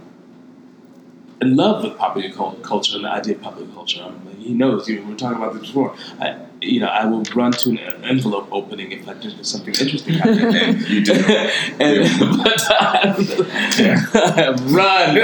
[1.42, 2.30] in love with popular
[2.62, 4.04] culture and the idea of popular culture.
[4.04, 4.88] Um, he knows.
[4.88, 5.96] You know, we were talking about this before.
[6.20, 9.74] I, you know, I will run to an envelope opening if I think there's something
[9.74, 10.52] interesting happening.
[10.62, 11.14] And you do.
[11.14, 13.16] and but I,
[14.70, 15.16] run.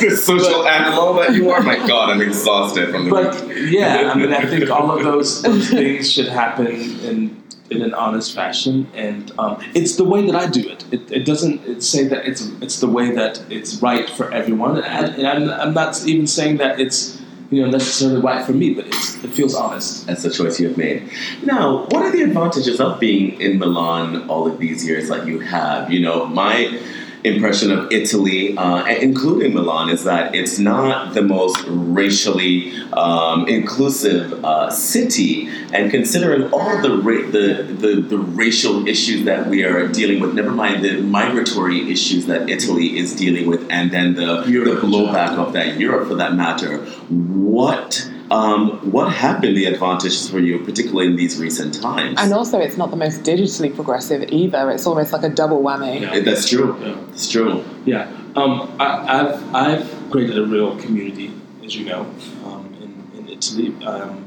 [0.00, 1.60] the social animal that you are.
[1.60, 3.10] My God, I'm exhausted from the.
[3.10, 7.40] but yeah, I mean, I think all of those, those things should happen in
[7.70, 10.84] in an honest fashion, and um, it's the way that I do it.
[10.92, 15.14] It, it doesn't say that it's it's the way that it's right for everyone, and,
[15.14, 17.19] and I'm, I'm not even saying that it's
[17.50, 20.06] you know necessarily right for me, but it feels honest.
[20.06, 21.10] That's the choice you've made.
[21.42, 25.40] Now, what are the advantages of being in Milan all of these years that you
[25.40, 25.90] have?
[25.92, 26.80] You know, my
[27.24, 34.44] impression of Italy, uh, including Milan, is that it's not the most racially um, inclusive
[34.44, 35.48] uh, city.
[35.72, 40.34] And considering all the, ra- the, the the racial issues that we are dealing with,
[40.34, 44.80] never mind the migratory issues that Italy is dealing with, and then the, Europe.
[44.80, 50.30] the blowback of that Europe, for that matter, what um, what have been the advantages
[50.30, 52.16] for you, particularly in these recent times?
[52.20, 54.70] And also, it's not the most digitally progressive either.
[54.70, 56.00] It's almost like a double whammy.
[56.00, 56.20] Yeah.
[56.20, 56.76] That's true.
[56.80, 57.00] Yeah.
[57.10, 57.64] It's true.
[57.84, 61.32] Yeah, um, I, I've I've created a real community,
[61.64, 62.02] as you know,
[62.44, 63.74] um, in, in Italy.
[63.84, 64.26] Um,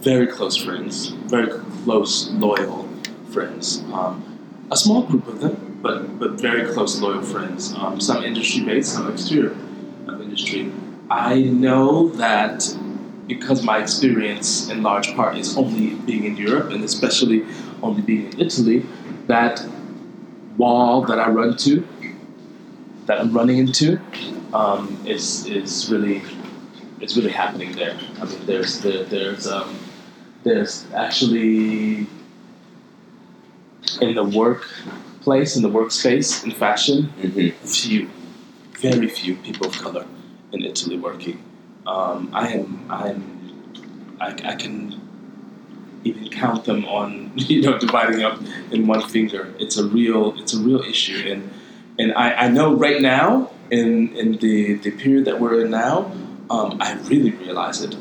[0.00, 2.88] very close friends, very close, loyal
[3.30, 3.82] friends.
[3.92, 4.22] Um,
[4.70, 7.72] a small group of them, but but very close, loyal friends.
[7.72, 9.56] Um, some industry based, some exterior
[10.06, 10.70] of industry.
[11.10, 12.76] I know that
[13.26, 17.44] because my experience, in large part, is only being in Europe, and especially
[17.82, 18.84] only being in Italy,
[19.26, 19.64] that
[20.56, 21.86] wall that I run to
[23.06, 24.00] that I'm running into
[24.52, 26.22] um, is is really
[27.00, 27.96] is really happening there.
[28.20, 29.78] I mean, there's there, there's um,
[30.42, 32.06] there's actually
[34.00, 38.10] in the workplace in the workspace in fashion hmm few
[38.80, 40.06] very few people of color
[40.52, 41.42] in Italy working.
[41.86, 45.00] Um, I am I'm I, I can
[46.04, 49.52] even count them on you know dividing up in one finger.
[49.58, 51.50] It's a real it's a real issue, and
[51.98, 56.10] and I, I know right now in in the the period that we're in now,
[56.50, 57.96] um, I really realize it.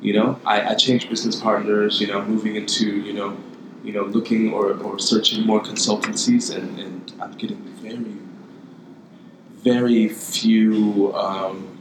[0.00, 2.00] You know, I, I changed business partners.
[2.00, 3.36] You know, moving into you know
[3.84, 8.16] you know looking or, or searching more consultancies, and, and I'm getting very
[9.62, 11.71] very few um,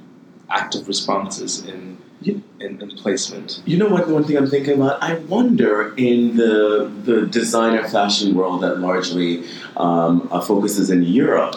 [0.52, 3.62] active responses in, in, in placement.
[3.66, 4.08] You know what?
[4.08, 5.02] One thing I'm thinking about.
[5.02, 9.43] I wonder in the the designer fashion world that largely
[9.78, 11.56] um, uh, focuses in Europe.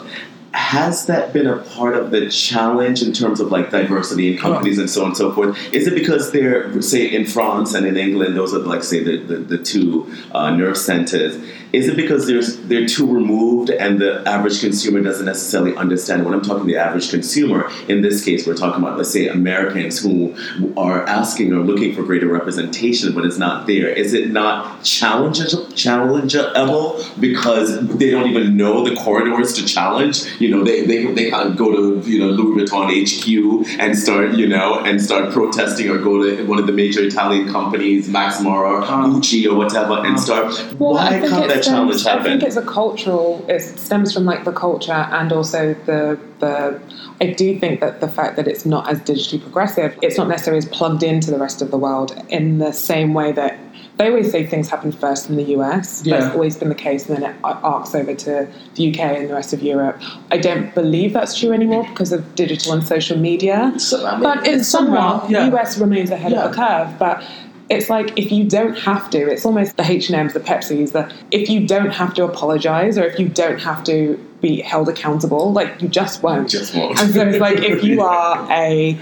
[0.55, 4.79] Has that been a part of the challenge in terms of like diversity in companies
[4.79, 5.59] and so on and so forth?
[5.75, 9.17] Is it because they're, say, in France and in England, those are like, say, the,
[9.17, 11.35] the, the two uh, nerve centers?
[11.75, 16.25] Is it because there's they're too removed and the average consumer doesn't necessarily understand?
[16.25, 19.99] When I'm talking the average consumer, in this case, we're talking about let's say Americans
[20.01, 20.37] who
[20.77, 23.89] are asking or looking for greater representation, but it's not there.
[23.89, 30.23] Is it not challengeable, challengeable because they don't even know the corridors to challenge?
[30.45, 34.35] You know, they they, they can't go to you know Louis Vuitton HQ and start
[34.35, 38.43] you know and start protesting or go to one of the major Italian companies, Max
[38.43, 39.07] Mara, uh-huh.
[39.07, 40.29] Gucci, or whatever, and uh-huh.
[40.29, 40.79] start.
[40.79, 42.25] Well, why can't it that challenge stems, I happen?
[42.25, 43.45] think it's a cultural.
[43.49, 46.79] It stems from like the culture and also the the.
[47.23, 50.59] I do think that the fact that it's not as digitally progressive, it's not necessarily
[50.59, 53.59] as plugged into the rest of the world in the same way that
[53.97, 56.03] they always say things happen first in the US.
[56.05, 56.19] Yeah.
[56.21, 59.35] That's always been the case, and then it arcs over to the UK and the
[59.35, 60.01] rest of Europe.
[60.33, 63.73] I don't believe that's true anymore because of digital and social media.
[63.79, 65.55] So, I mean, But in some somewhat, way, yeah.
[65.55, 66.45] US remains ahead Yeah.
[66.45, 66.99] of the curve.
[66.99, 67.23] But
[67.71, 70.93] it's like if you don't have to, it's almost the H and M's, the Pepsis.
[70.93, 74.89] The if you don't have to apologize or if you don't have to be held
[74.89, 76.51] accountable, like you just won't.
[76.51, 77.01] Just won't.
[77.01, 78.99] And so it's like if you are a,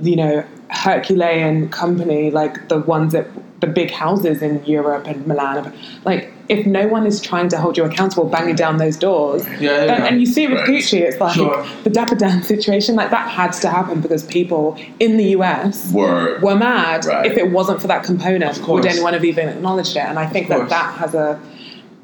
[0.00, 3.26] you know, Herculean company like the ones that
[3.60, 5.72] the big houses in Europe and Milan,
[6.04, 9.54] like if no one is trying to hold you accountable, banging down those doors, Yeah,
[9.60, 10.06] yeah, then- yeah.
[10.06, 10.68] and you see it with Right.
[10.70, 11.64] Gucci, it's like Sure.
[11.84, 16.42] the Dapper Dan situation, like that had to happen because people in the US Word.
[16.42, 17.04] were mad.
[17.04, 17.26] Right.
[17.26, 20.00] If it wasn't for that component, would anyone have even acknowledged it?
[20.04, 21.38] And I think that that has a,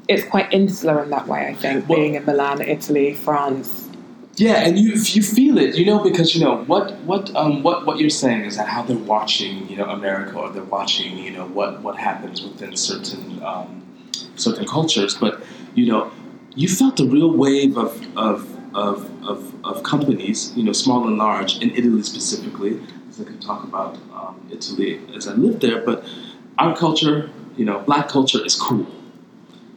[0.07, 1.47] it's quite insular in that way.
[1.47, 3.86] I think Well- being in Milan, Italy, France.
[4.37, 7.87] Yeah, and you you feel it, you know, because you know what what um what
[7.87, 11.31] what you're saying is that how they're watching, you know, America or they're watching, you
[11.31, 13.83] know, what what happens within certain um,
[14.35, 15.41] certain cultures, but
[15.73, 16.11] you know,
[16.55, 21.17] you felt the real wave of of of of, of companies, you know, small and
[21.17, 22.79] large, in Italy specifically.
[23.19, 26.05] I can talk about um, Italy as I lived there, but
[26.59, 28.85] our culture, you know, black culture is cool.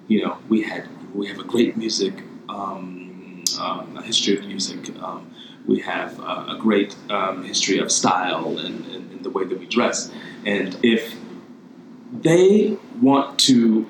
[0.08, 2.12] You know, we had we have a great music.
[2.50, 2.99] Um,
[3.58, 4.90] um, a history of music.
[5.02, 5.34] Um,
[5.66, 9.58] we have uh, a great um, history of style and, and, and the way that
[9.58, 10.10] we dress.
[10.44, 11.14] And if
[12.12, 13.86] they want to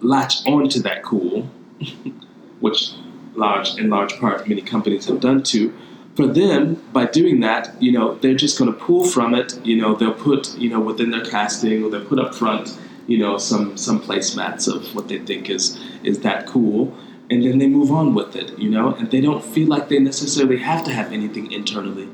[0.00, 1.42] latch onto that cool,
[2.60, 2.92] which
[3.34, 5.72] large in large part many companies have done to,
[6.14, 9.64] for them by doing that, you know, they're just going to pull from it.
[9.64, 13.18] You know, they'll put you know within their casting or they'll put up front, you
[13.18, 16.96] know, some some placemats of what they think is is that cool,
[17.32, 18.48] and then they move on with it.
[18.64, 22.08] You know, and they don't feel like they necessarily have to have anything internally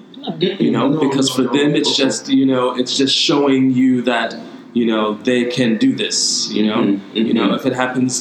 [0.66, 1.78] you know No, because for no, them no.
[1.80, 4.30] it's just you know it's just showing you that
[4.78, 6.18] you know they can do this
[6.56, 7.56] you know Mhm, you know mhm.
[7.58, 8.12] if it happens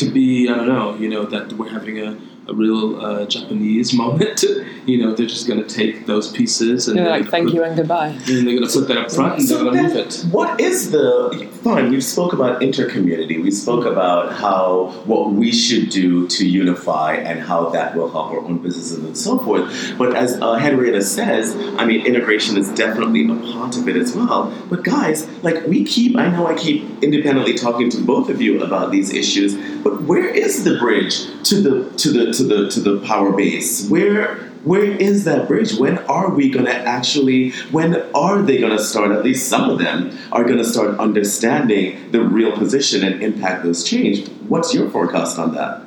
[0.00, 2.08] to be i don't know you know that we're having a,
[2.48, 4.44] a real uh, japanese moment
[4.86, 7.54] you know they're just going to take those pieces and They're they're like, thank put,
[7.54, 8.08] you and goodbye.
[8.08, 10.60] and they're going to put that up front and they're going to move it what
[10.60, 11.90] is the fine?
[11.90, 13.42] We spoke about intercommunity.
[13.42, 18.32] We spoke about how what we should do to unify and how that will help
[18.32, 19.94] our own businesses and so forth.
[19.96, 24.14] But as uh, Henrietta says, I mean, integration is definitely a part of it as
[24.14, 24.52] well.
[24.68, 28.62] But guys, like we keep, I know I keep independently talking to both of you
[28.62, 29.54] about these issues.
[29.82, 33.88] But where is the bridge to the to the to the to the power base?
[33.88, 35.76] Where where is that bridge?
[35.76, 39.68] When are we going to actually, when are they going to start, at least some
[39.68, 44.28] of them are going to start understanding the real position and impact those change?
[44.48, 45.82] What's your forecast on that?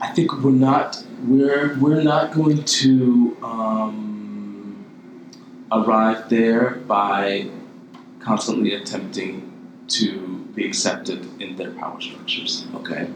[0.00, 4.86] I think we're not we're we're not going to um,
[5.72, 7.50] arrive there by
[8.20, 9.50] constantly attempting
[9.88, 12.66] to be accepted in their power structures.
[12.74, 13.08] Okay.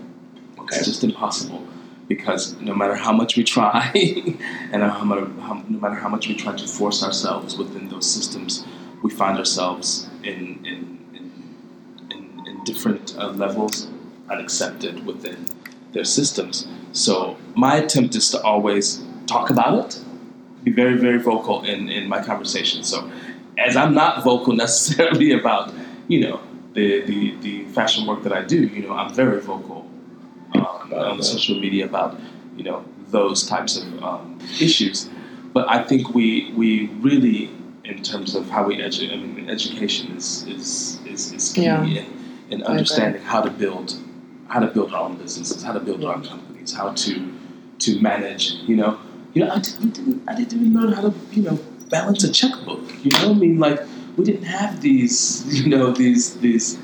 [0.69, 0.77] Okay.
[0.77, 1.67] It's just impossible
[2.09, 3.91] because no matter how much we try,
[4.73, 8.67] and how how, no matter how much we try to force ourselves within those systems,
[9.03, 11.33] we find ourselves in in in,
[12.11, 13.89] in, in different uh, levels
[14.29, 15.47] unaccepted within
[15.93, 16.69] their systems.
[16.93, 20.01] So my attempt is to always talk about it,
[20.65, 22.85] be very very vocal in in my conversation.
[22.85, 23.11] So
[23.57, 25.73] as I'm not vocal necessarily about,
[26.09, 26.41] you know,
[26.75, 29.88] the, the, the fashion work that I do, you know, I'm very vocal
[30.63, 32.19] on social media about,
[32.57, 35.09] you know, those types of um, issues.
[35.53, 37.51] But I think we, we really,
[37.85, 41.85] in terms of how we edu- I mean, education is, is, is, is key Yeah.
[41.85, 42.07] in,
[42.51, 43.95] in understanding how to build,
[44.49, 47.33] how to build our own businesses, how to build our own companies, how to,
[47.81, 48.99] to manage, you know,
[49.35, 51.59] you know, I didn't, didn't I didn't even learn how to, you know,
[51.91, 52.81] balance a checkbook.
[53.05, 53.81] You know, I mean, like
[54.17, 56.79] we didn't have these, you know, these these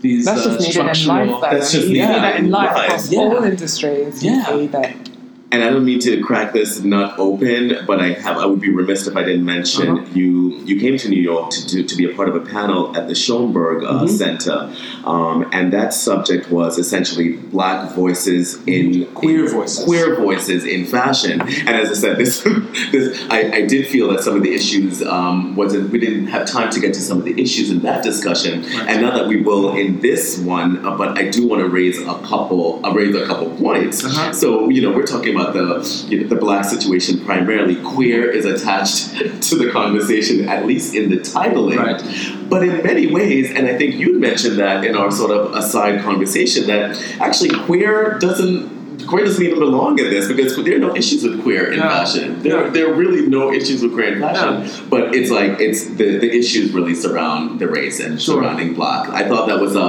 [0.00, 0.24] these.
[0.24, 1.40] That's uh, just needed in life, though.
[1.40, 3.20] That's just you see needed that in life across Yeah.
[3.20, 4.22] all industries.
[4.22, 4.46] You Yeah.
[4.46, 5.07] see that.
[5.50, 8.68] And I don't mean to crack this nut open, but I have I would be
[8.70, 10.06] remiss if I didn't mention Uh-huh.
[10.12, 10.32] you
[10.66, 13.08] you came to New York to, to, to be a part of a panel at
[13.08, 14.10] the Schomburg uh, Mhm.
[14.10, 14.70] Center,
[15.04, 19.84] um, and that subject was essentially Black voices in Queer in- voices.
[19.86, 21.40] queer voices in fashion.
[21.40, 22.42] And as I said, this,
[22.92, 26.46] this I, I did feel that some of the issues um, wasn't we didn't have
[26.46, 29.40] time to get to some of the issues in that discussion, and not that we
[29.40, 33.14] will in this one, uh, but I do want to raise a couple uh, raise
[33.14, 34.04] a couple points.
[34.04, 34.32] Uh-huh.
[34.34, 37.76] So you know we're talking about the you know, the black situation primarily.
[37.76, 39.16] Queer is attached
[39.48, 41.76] to the conversation, at least in the titling.
[41.76, 42.48] Right.
[42.48, 46.00] But in many ways, and I think you mentioned that in our sort of aside
[46.02, 48.77] conversation, that actually queer doesn't.
[49.08, 51.88] Queer doesn't even belong in this because there are no issues with queer in Yeah.
[51.88, 52.42] fashion.
[52.42, 52.70] There, Yeah.
[52.70, 54.54] there are really no issues with queer in fashion.
[54.90, 58.42] But it's like it's the, the issues really surround the race and Sure.
[58.42, 59.08] surrounding black.
[59.20, 59.88] I thought that was a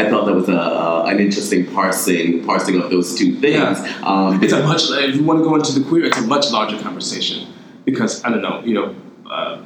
[0.00, 3.76] I thought that was a, uh, an interesting parsing parsing of those two things.
[4.04, 4.82] Um, It's a much.
[5.08, 7.38] If you want to go into the queer, it's a much larger conversation
[7.84, 8.94] because I don't know, you know,
[9.30, 9.56] uh,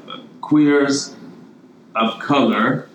[0.40, 1.14] queers
[1.94, 2.86] of color,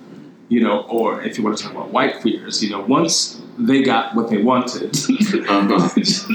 [0.49, 3.83] you know, or if you want to talk about white queers, you know, once they
[3.83, 4.95] got what they wanted,
[5.49, 5.89] Uh-huh.
[5.95, 6.27] it's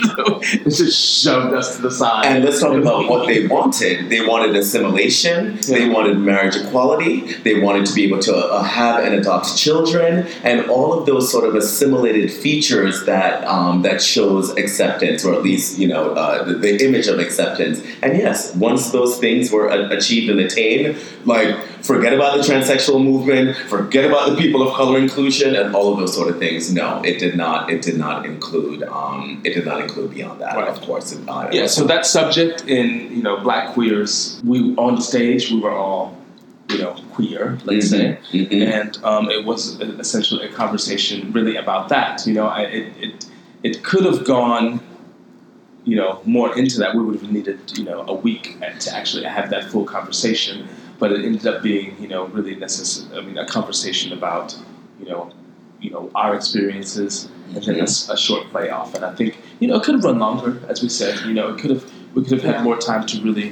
[0.78, 2.26] just shoved us to the side.
[2.26, 4.08] And let's talk about what they wanted.
[4.08, 5.58] They wanted assimilation.
[5.68, 7.32] They wanted marriage equality.
[7.42, 11.30] They wanted to be able to uh, have and adopt children, and all of those
[11.30, 16.44] sort of assimilated features that um, that shows acceptance, or at least you know uh,
[16.44, 17.82] the, the image of acceptance.
[18.02, 23.02] And yes, once those things were a- achieved and attained, like forget about the transsexual
[23.02, 26.72] movement, forget about the people of color inclusion, and all of those sort of things.
[26.72, 27.70] No, it did not.
[27.70, 28.82] It did not include.
[28.84, 30.56] Um, it did not include beyond that.
[30.56, 30.63] Right.
[30.68, 34.96] Of course, it, uh, Yeah, so that subject in you know black queers, we on
[34.96, 36.16] the stage we were all
[36.70, 38.62] you know queer, let's say, Mhm.
[38.78, 42.26] and um, it was essentially a conversation really about that.
[42.26, 43.26] You know, I, it it
[43.62, 44.80] it could have gone
[45.84, 46.94] you know more into that.
[46.94, 50.66] We would have needed you know a week to actually have that full conversation,
[50.98, 53.18] but it ended up being you know really necessary.
[53.18, 54.56] I mean, a conversation about
[55.00, 55.30] you know
[55.84, 58.12] you know our experiences and then mm-hmm.
[58.12, 58.94] a short play off.
[58.94, 61.14] And I think you know it could have run longer, as we said.
[61.26, 62.62] You know, it could have we could have had Yeah.
[62.68, 63.48] more time to really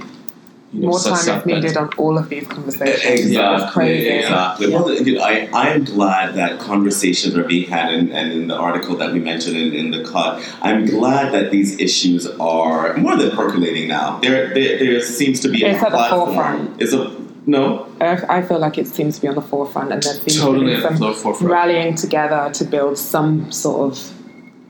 [0.72, 3.04] you know More time out is needed on all of these conversations.
[3.04, 3.64] Exactly.
[3.64, 4.08] It's crazy.
[4.08, 4.70] Exactly.
[4.72, 8.56] Well, you know, I, I'm glad that conversations are being had, and, and in the
[8.56, 13.16] article that we mentioned in, in the cut, I'm glad that these issues are more
[13.18, 14.18] than percolating now.
[14.20, 16.34] There, there, there seems to be a It's at the platform.
[16.34, 16.80] forefront.
[16.80, 17.04] Is a
[17.46, 17.86] no?
[18.00, 20.76] I I feel like it seems to be on the forefront, and there seems totally
[20.76, 24.12] to at the rallying together to build some sort of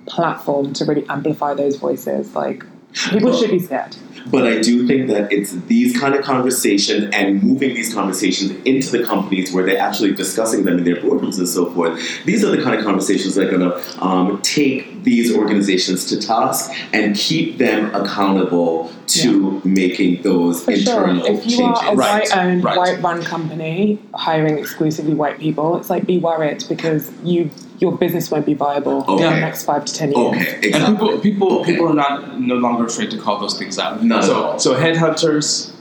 [0.07, 2.35] platform to really amplify those voices.
[2.35, 2.65] Like
[3.11, 3.97] people Well- should be scared.
[4.31, 8.91] But I do think that it's these kind of conversations and moving these conversations into
[8.97, 12.01] the companies where they're actually discussing them in their boardrooms and so forth.
[12.25, 16.21] These are the kind of conversations that are going to um, take these organizations to
[16.21, 21.09] task and keep them accountable to making those For sure.
[21.11, 21.83] internal If you changes.
[21.83, 22.77] are a Right, white-owned, right.
[22.77, 28.47] white-run company hiring exclusively white people, it's like be worried because you your business won't
[28.47, 29.25] be viable Okay.
[29.27, 30.27] in the next five to ten years.
[30.37, 30.73] Okay, exactly.
[30.73, 31.73] And people, people, Okay.
[31.73, 34.03] people are not no longer afraid to call those things out.
[34.03, 34.59] Not at so, all.
[34.59, 35.73] so headhunters,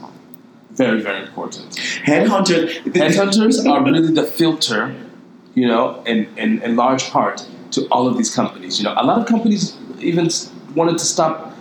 [0.72, 1.70] very, very important.
[2.04, 2.68] Headhunter.
[2.92, 4.94] Headhunters are really the filter,
[5.54, 8.78] you know, in, in, in large part to all of these companies.
[8.78, 10.28] You know, a lot of companies even
[10.74, 11.54] wanted to stop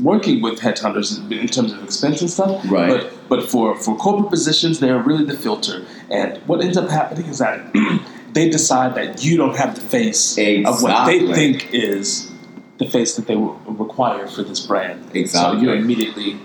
[0.00, 2.62] working with headhunters in terms of expense and stuff.
[2.70, 2.88] Right.
[2.88, 5.84] But but for, for corporate positions, they are really the filter.
[6.10, 7.60] And what ends up happening is that
[8.32, 12.30] they decide that you don't have the face of what they think is
[12.78, 15.04] the face that they require for this brand.
[15.14, 15.60] Exactly.
[15.60, 16.40] So you immediately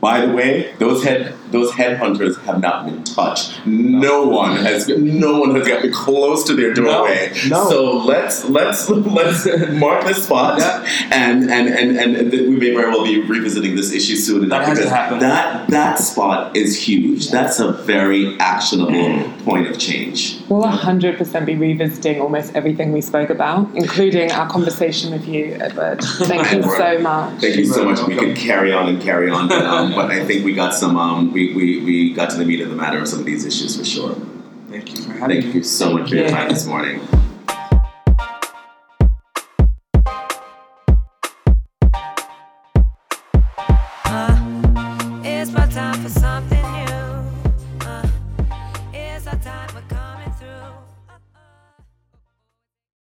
[0.00, 3.64] By the way, those head those headhunters have not been touched.
[3.66, 7.32] No one has no one has gotten close to their doorway.
[7.48, 7.68] no.
[7.68, 8.88] So let's let's
[9.18, 10.84] let's mark this spot, Yeah.
[11.10, 14.60] and, and, and and and we may very well be revisiting this issue soon enough
[14.60, 15.18] That has to because happen.
[15.20, 17.30] that that spot is huge.
[17.30, 20.38] That's a very actionable point of change.
[20.48, 26.00] We'll 100% be revisiting almost everything we spoke about, including our conversation with you, Edward.
[26.02, 27.40] Thank you so much.
[27.40, 28.00] Thank you so much.
[28.06, 30.74] We could carry on and carry on, but um, Um, but I think we got
[30.74, 30.96] some.
[30.98, 33.44] Um, we, we we got to the meat of the matter of some of these
[33.44, 34.14] issues for sure.
[34.70, 35.60] Thank you for having Thank me.
[35.60, 37.00] you so much for your time this morning.